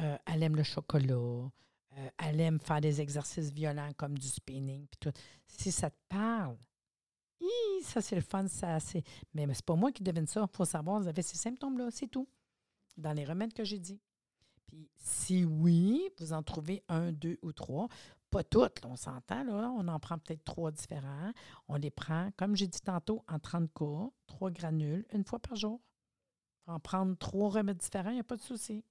euh, 0.01 0.17
elle 0.27 0.43
aime 0.43 0.57
le 0.57 0.65
chocolat, 0.65 1.15
euh, 1.15 2.09
elle 2.19 2.41
aime 2.41 2.59
faire 2.59 2.81
des 2.81 3.01
exercices 3.01 3.53
violents 3.53 3.93
comme 3.97 4.19
du 4.19 4.27
spinning. 4.27 4.87
Si 5.47 5.71
ça 5.71 5.89
te 5.91 5.99
parle, 6.09 6.57
ça 7.83 8.01
c'est 8.01 8.17
le 8.17 8.23
fun, 8.23 8.47
ça 8.49 8.81
c'est. 8.81 9.03
Mais, 9.35 9.47
mais 9.47 9.55
c'est 9.55 9.65
pas 9.65 9.77
moi 9.77 9.93
qui 9.93 10.03
devine 10.03 10.27
ça. 10.27 10.47
Il 10.51 10.57
faut 10.57 10.65
savoir, 10.65 11.01
vous 11.01 11.09
avez 11.09 11.23
ces 11.23 11.37
symptômes-là, 11.37 11.91
c'est 11.91 12.09
tout. 12.09 12.29
Dans 12.97 13.13
les 13.13 13.25
remèdes 13.25 13.53
que 13.53 13.65
j'ai 13.65 13.79
dit. 13.79 14.01
Puis 14.67 14.89
si 14.97 15.45
oui, 15.45 16.03
vous 16.19 16.33
en 16.33 16.43
trouvez 16.43 16.83
un, 16.89 17.13
deux 17.13 17.39
ou 17.43 17.53
trois, 17.53 17.89
pas 18.31 18.45
toutes, 18.45 18.85
on 18.85 18.97
s'entend, 18.97 19.43
là, 19.43 19.73
on 19.77 19.89
en 19.89 19.99
prend 19.99 20.19
peut-être 20.19 20.45
trois 20.45 20.71
différents. 20.71 21.33
On 21.69 21.77
les 21.77 21.91
prend, 21.91 22.31
comme 22.37 22.55
j'ai 22.55 22.69
dit 22.69 22.81
tantôt, 22.81 23.25
en 23.27 23.39
30 23.39 23.73
cas, 23.73 24.11
trois 24.27 24.51
granules, 24.51 25.05
une 25.13 25.25
fois 25.25 25.41
par 25.41 25.57
jour. 25.57 25.81
En 26.67 26.79
prendre 26.79 27.17
trois 27.17 27.51
remèdes 27.51 27.79
différents, 27.79 28.11
il 28.11 28.15
n'y 28.15 28.21
a 28.21 28.25
pas 28.25 28.37
de 28.37 28.43
souci. 28.43 28.85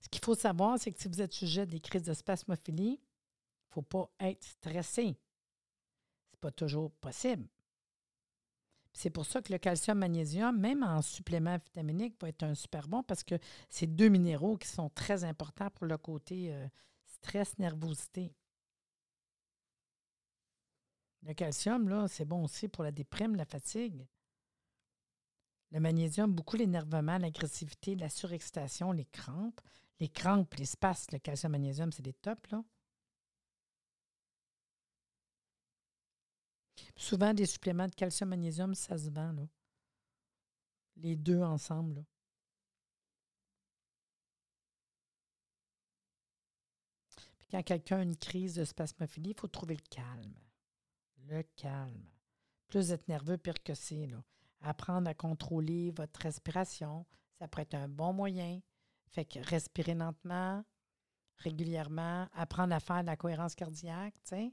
Ce 0.00 0.08
qu'il 0.08 0.24
faut 0.24 0.34
savoir, 0.34 0.78
c'est 0.78 0.90
que 0.90 1.00
si 1.00 1.08
vous 1.08 1.20
êtes 1.20 1.32
sujet 1.34 1.62
à 1.62 1.66
des 1.66 1.80
crises 1.80 2.04
de 2.04 2.14
spasmophilie, 2.14 2.92
il 2.92 2.98
ne 2.98 3.72
faut 3.72 3.82
pas 3.82 4.10
être 4.20 4.42
stressé. 4.42 5.18
Pas 6.40 6.50
toujours 6.50 6.90
possible. 6.92 7.46
C'est 8.92 9.10
pour 9.10 9.24
ça 9.24 9.40
que 9.40 9.52
le 9.52 9.58
calcium-magnésium, 9.58 10.58
même 10.58 10.82
en 10.82 11.00
supplément 11.00 11.56
vitaminique, 11.58 12.20
va 12.20 12.28
être 12.28 12.42
un 12.42 12.54
super 12.54 12.88
bon 12.88 13.02
parce 13.02 13.22
que 13.22 13.36
c'est 13.68 13.86
deux 13.86 14.08
minéraux 14.08 14.56
qui 14.56 14.68
sont 14.68 14.90
très 14.90 15.24
importants 15.24 15.70
pour 15.70 15.86
le 15.86 15.96
côté 15.96 16.52
euh, 16.52 16.66
stress, 17.06 17.58
nervosité. 17.58 18.34
Le 21.22 21.34
calcium, 21.34 21.88
là, 21.88 22.08
c'est 22.08 22.24
bon 22.24 22.44
aussi 22.44 22.68
pour 22.68 22.82
la 22.82 22.90
déprime, 22.90 23.36
la 23.36 23.44
fatigue. 23.44 24.06
Le 25.70 25.78
magnésium, 25.78 26.32
beaucoup 26.32 26.56
l'énervement, 26.56 27.18
l'agressivité, 27.18 27.94
la 27.94 28.08
surexcitation, 28.08 28.90
les 28.90 29.04
crampes. 29.04 29.60
Les 30.00 30.08
crampes, 30.08 30.54
les 30.54 30.64
spasmes, 30.64 31.12
le 31.12 31.18
calcium-magnésium, 31.18 31.92
c'est 31.92 32.02
des 32.02 32.14
tops, 32.14 32.50
là. 32.50 32.64
Souvent, 37.00 37.32
des 37.32 37.46
suppléments 37.46 37.88
de 37.88 37.94
calcium-magnésium, 37.94 38.74
ça 38.74 38.98
se 38.98 39.08
vend, 39.08 39.32
là. 39.32 39.48
Les 40.96 41.16
deux 41.16 41.40
ensemble, 41.40 42.04
quand 47.50 47.62
quelqu'un 47.62 48.00
a 48.00 48.02
une 48.02 48.18
crise 48.18 48.56
de 48.56 48.66
spasmophilie, 48.66 49.30
il 49.30 49.40
faut 49.40 49.48
trouver 49.48 49.76
le 49.76 49.82
calme. 49.88 50.34
Le 51.26 51.42
calme. 51.56 52.04
Plus 52.68 52.92
êtes 52.92 53.08
nerveux, 53.08 53.38
pire 53.38 53.62
que 53.62 53.72
c'est. 53.72 54.06
Apprendre 54.60 55.08
à 55.08 55.14
contrôler 55.14 55.92
votre 55.92 56.20
respiration, 56.20 57.06
ça 57.38 57.48
pourrait 57.48 57.62
être 57.62 57.74
un 57.76 57.88
bon 57.88 58.12
moyen. 58.12 58.60
Fait 59.06 59.24
que 59.24 59.38
respirer 59.38 59.94
lentement, 59.94 60.62
régulièrement, 61.38 62.28
apprendre 62.34 62.74
à 62.74 62.80
faire 62.80 63.00
de 63.00 63.06
la 63.06 63.16
cohérence 63.16 63.54
cardiaque, 63.54 64.14
tu. 64.22 64.52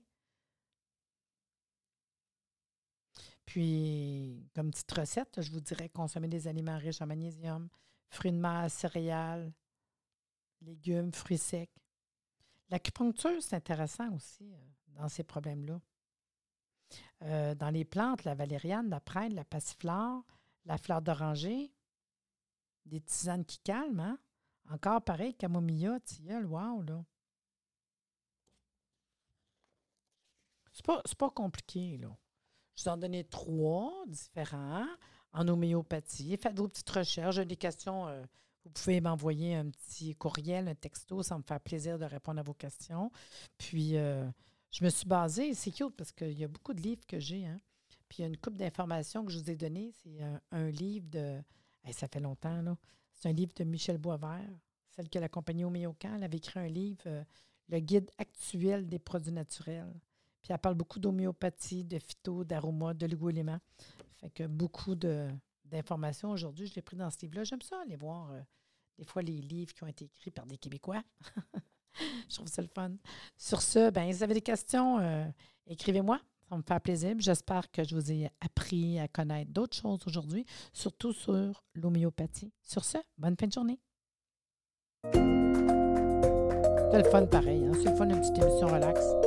Puis, 3.48 4.46
comme 4.54 4.72
petite 4.72 4.92
recette, 4.92 5.42
je 5.42 5.52
vous 5.52 5.62
dirais 5.62 5.88
consommer 5.88 6.28
des 6.28 6.50
aliments 6.50 6.78
riches 6.78 7.02
en 7.02 7.08
magnésium, 7.08 7.70
fruits 8.10 8.34
de 8.34 8.38
mer, 8.38 8.70
céréales, 8.70 9.54
légumes, 10.62 11.14
fruits 11.14 11.38
secs. 11.38 11.72
L'acupuncture, 12.70 13.42
c'est 13.42 13.56
intéressant 13.56 14.14
aussi 14.14 14.54
euh, 14.54 14.58
dans 15.00 15.08
ces 15.08 15.24
problèmes-là. 15.24 15.80
Euh, 17.22 17.56
dans 17.56 17.70
les 17.70 17.86
plantes, 17.86 18.26
la 18.26 18.36
valériane, 18.36 18.90
la 18.90 19.00
prêle, 19.00 19.34
la 19.34 19.46
passiflore, 19.46 20.26
la 20.66 20.78
fleur 20.78 21.02
d'oranger, 21.02 21.72
des 22.86 23.00
tisanes 23.00 23.46
qui 23.46 23.60
calment, 23.60 24.02
hein? 24.02 24.20
Encore 24.70 25.02
pareil, 25.02 25.34
camomilla, 25.34 26.02
tilleul, 26.02 26.46
wow, 26.46 26.82
là. 26.82 27.02
C'est 30.74 30.86
pas, 30.86 31.02
pas 31.18 31.30
compliqué, 31.30 31.98
là. 31.98 32.14
Je 32.78 32.84
vous 32.84 32.90
en 32.90 32.98
donné 32.98 33.24
trois 33.24 33.92
différents 34.08 34.86
en 35.34 35.48
homéopathie. 35.48 36.38
Faites 36.38 36.58
vos 36.58 36.68
petites 36.68 36.90
recherches. 36.90 37.38
Des 37.38 37.56
questions. 37.56 38.08
Euh, 38.08 38.24
vous 38.66 38.72
pouvez 38.72 39.02
m'envoyer 39.02 39.56
un 39.56 39.70
petit 39.70 40.14
courriel, 40.16 40.68
un 40.68 40.76
texto. 40.76 41.24
Ça 41.24 41.38
me 41.38 41.44
fait 41.44 41.60
plaisir 41.60 41.98
de 41.98 42.06
répondre 42.06 42.40
à 42.40 42.44
vos 42.44 42.54
questions. 42.54 43.12
Puis, 43.58 43.98
euh, 43.98 44.30
je 44.72 44.84
me 44.84 44.90
suis 44.90 45.08
basée. 45.08 45.54
C'est 45.54 45.72
cute 45.72 45.96
parce 45.96 46.12
qu'il 46.12 46.38
y 46.38 46.44
a 46.44 46.48
beaucoup 46.48 46.74
de 46.74 46.82
livres 46.82 47.06
que 47.08 47.20
j'ai. 47.20 47.48
Hein. 47.48 47.60
Puis, 48.08 48.20
il 48.20 48.22
y 48.22 48.26
a 48.26 48.28
une 48.28 48.38
coupe 48.38 48.58
d'informations 48.58 49.26
que 49.26 49.32
je 49.32 49.40
vous 49.40 49.50
ai 49.50 49.56
données. 49.56 49.92
C'est 50.04 50.20
un, 50.52 50.70
livre 50.70 51.08
de. 51.10 51.42
ça 51.92 52.08
fait 52.08 52.20
longtemps, 52.20 52.62
là. 52.62 52.78
C'est 53.16 53.30
un 53.30 53.34
livre 53.34 53.54
de 53.56 53.64
Michel 53.64 53.98
Boisvert, 53.98 54.48
celle 54.92 55.10
qui 55.10 55.18
a 55.18 55.22
la 55.22 55.30
compagnie 55.30 55.66
Homéocan. 55.66 56.14
Elle 56.16 56.24
avait 56.24 56.38
écrit 56.38 56.60
un 56.60 56.68
livre, 56.68 57.02
euh, 57.08 57.24
Le 57.70 57.80
guide 57.80 58.12
actuel 58.20 58.88
des 58.88 59.00
produits 59.00 59.32
naturels. 59.32 59.92
Puis 60.48 60.54
elle 60.54 60.60
parle 60.60 60.76
beaucoup 60.76 60.98
d'homéopathie, 60.98 61.84
de 61.84 62.00
phyto, 62.00 62.46
d'aroma, 62.46 62.94
de 62.94 63.30
éléments. 63.30 63.60
Fait 64.16 64.30
que 64.30 64.48
beaucoup 64.48 64.96
d'informations 64.96 66.32
aujourd'hui, 66.32 66.68
je 66.68 66.76
l'ai 66.76 66.82
pris 66.82 66.96
dans 66.96 67.10
ce 67.10 67.18
livre-là. 67.22 67.44
J'aime 67.44 67.62
ça 67.62 67.82
aller 67.82 67.98
voir 67.98 68.32
euh, 68.32 68.40
des 68.98 69.04
fois 69.04 69.22
les 69.24 69.42
livres 69.42 69.74
qui 69.74 69.84
ont 69.84 69.88
été 69.88 70.06
écrits 70.06 70.32
par 70.32 70.46
des 70.46 70.58
Québécois. 70.58 71.04
je 72.30 72.34
trouve 72.34 72.48
ça 72.48 72.62
le 72.62 72.70
fun. 72.70 72.94
Sur 73.36 73.62
ce, 73.62 73.90
ben, 73.90 74.10
si 74.10 74.20
vous 74.20 74.24
avez 74.24 74.36
des 74.36 74.42
questions, 74.42 75.00
euh, 75.00 75.26
écrivez-moi. 75.66 76.22
Ça 76.48 76.56
me 76.56 76.62
fait 76.62 76.80
plaisir. 76.80 77.14
J'espère 77.20 77.70
que 77.70 77.84
je 77.84 77.94
vous 77.94 78.10
ai 78.10 78.30
appris 78.40 79.00
à 79.00 79.10
connaître 79.10 79.52
d'autres 79.52 79.76
choses 79.76 80.00
aujourd'hui, 80.08 80.46
surtout 80.72 81.12
sur 81.12 81.62
l'homéopathie. 81.74 82.54
Sur 82.64 82.86
ce, 82.86 83.00
bonne 83.18 83.36
fin 83.38 83.48
de 83.48 83.52
journée. 83.52 83.82
C'est 85.12 87.04
le 87.04 87.10
fun 87.12 87.26
pareil. 87.26 87.66
Hein? 87.66 87.74
C'est 87.74 87.90
le 87.90 87.96
fun 87.98 88.06
d'une 88.06 88.22
petite 88.22 88.38
émission 88.38 88.68
relax 88.68 89.27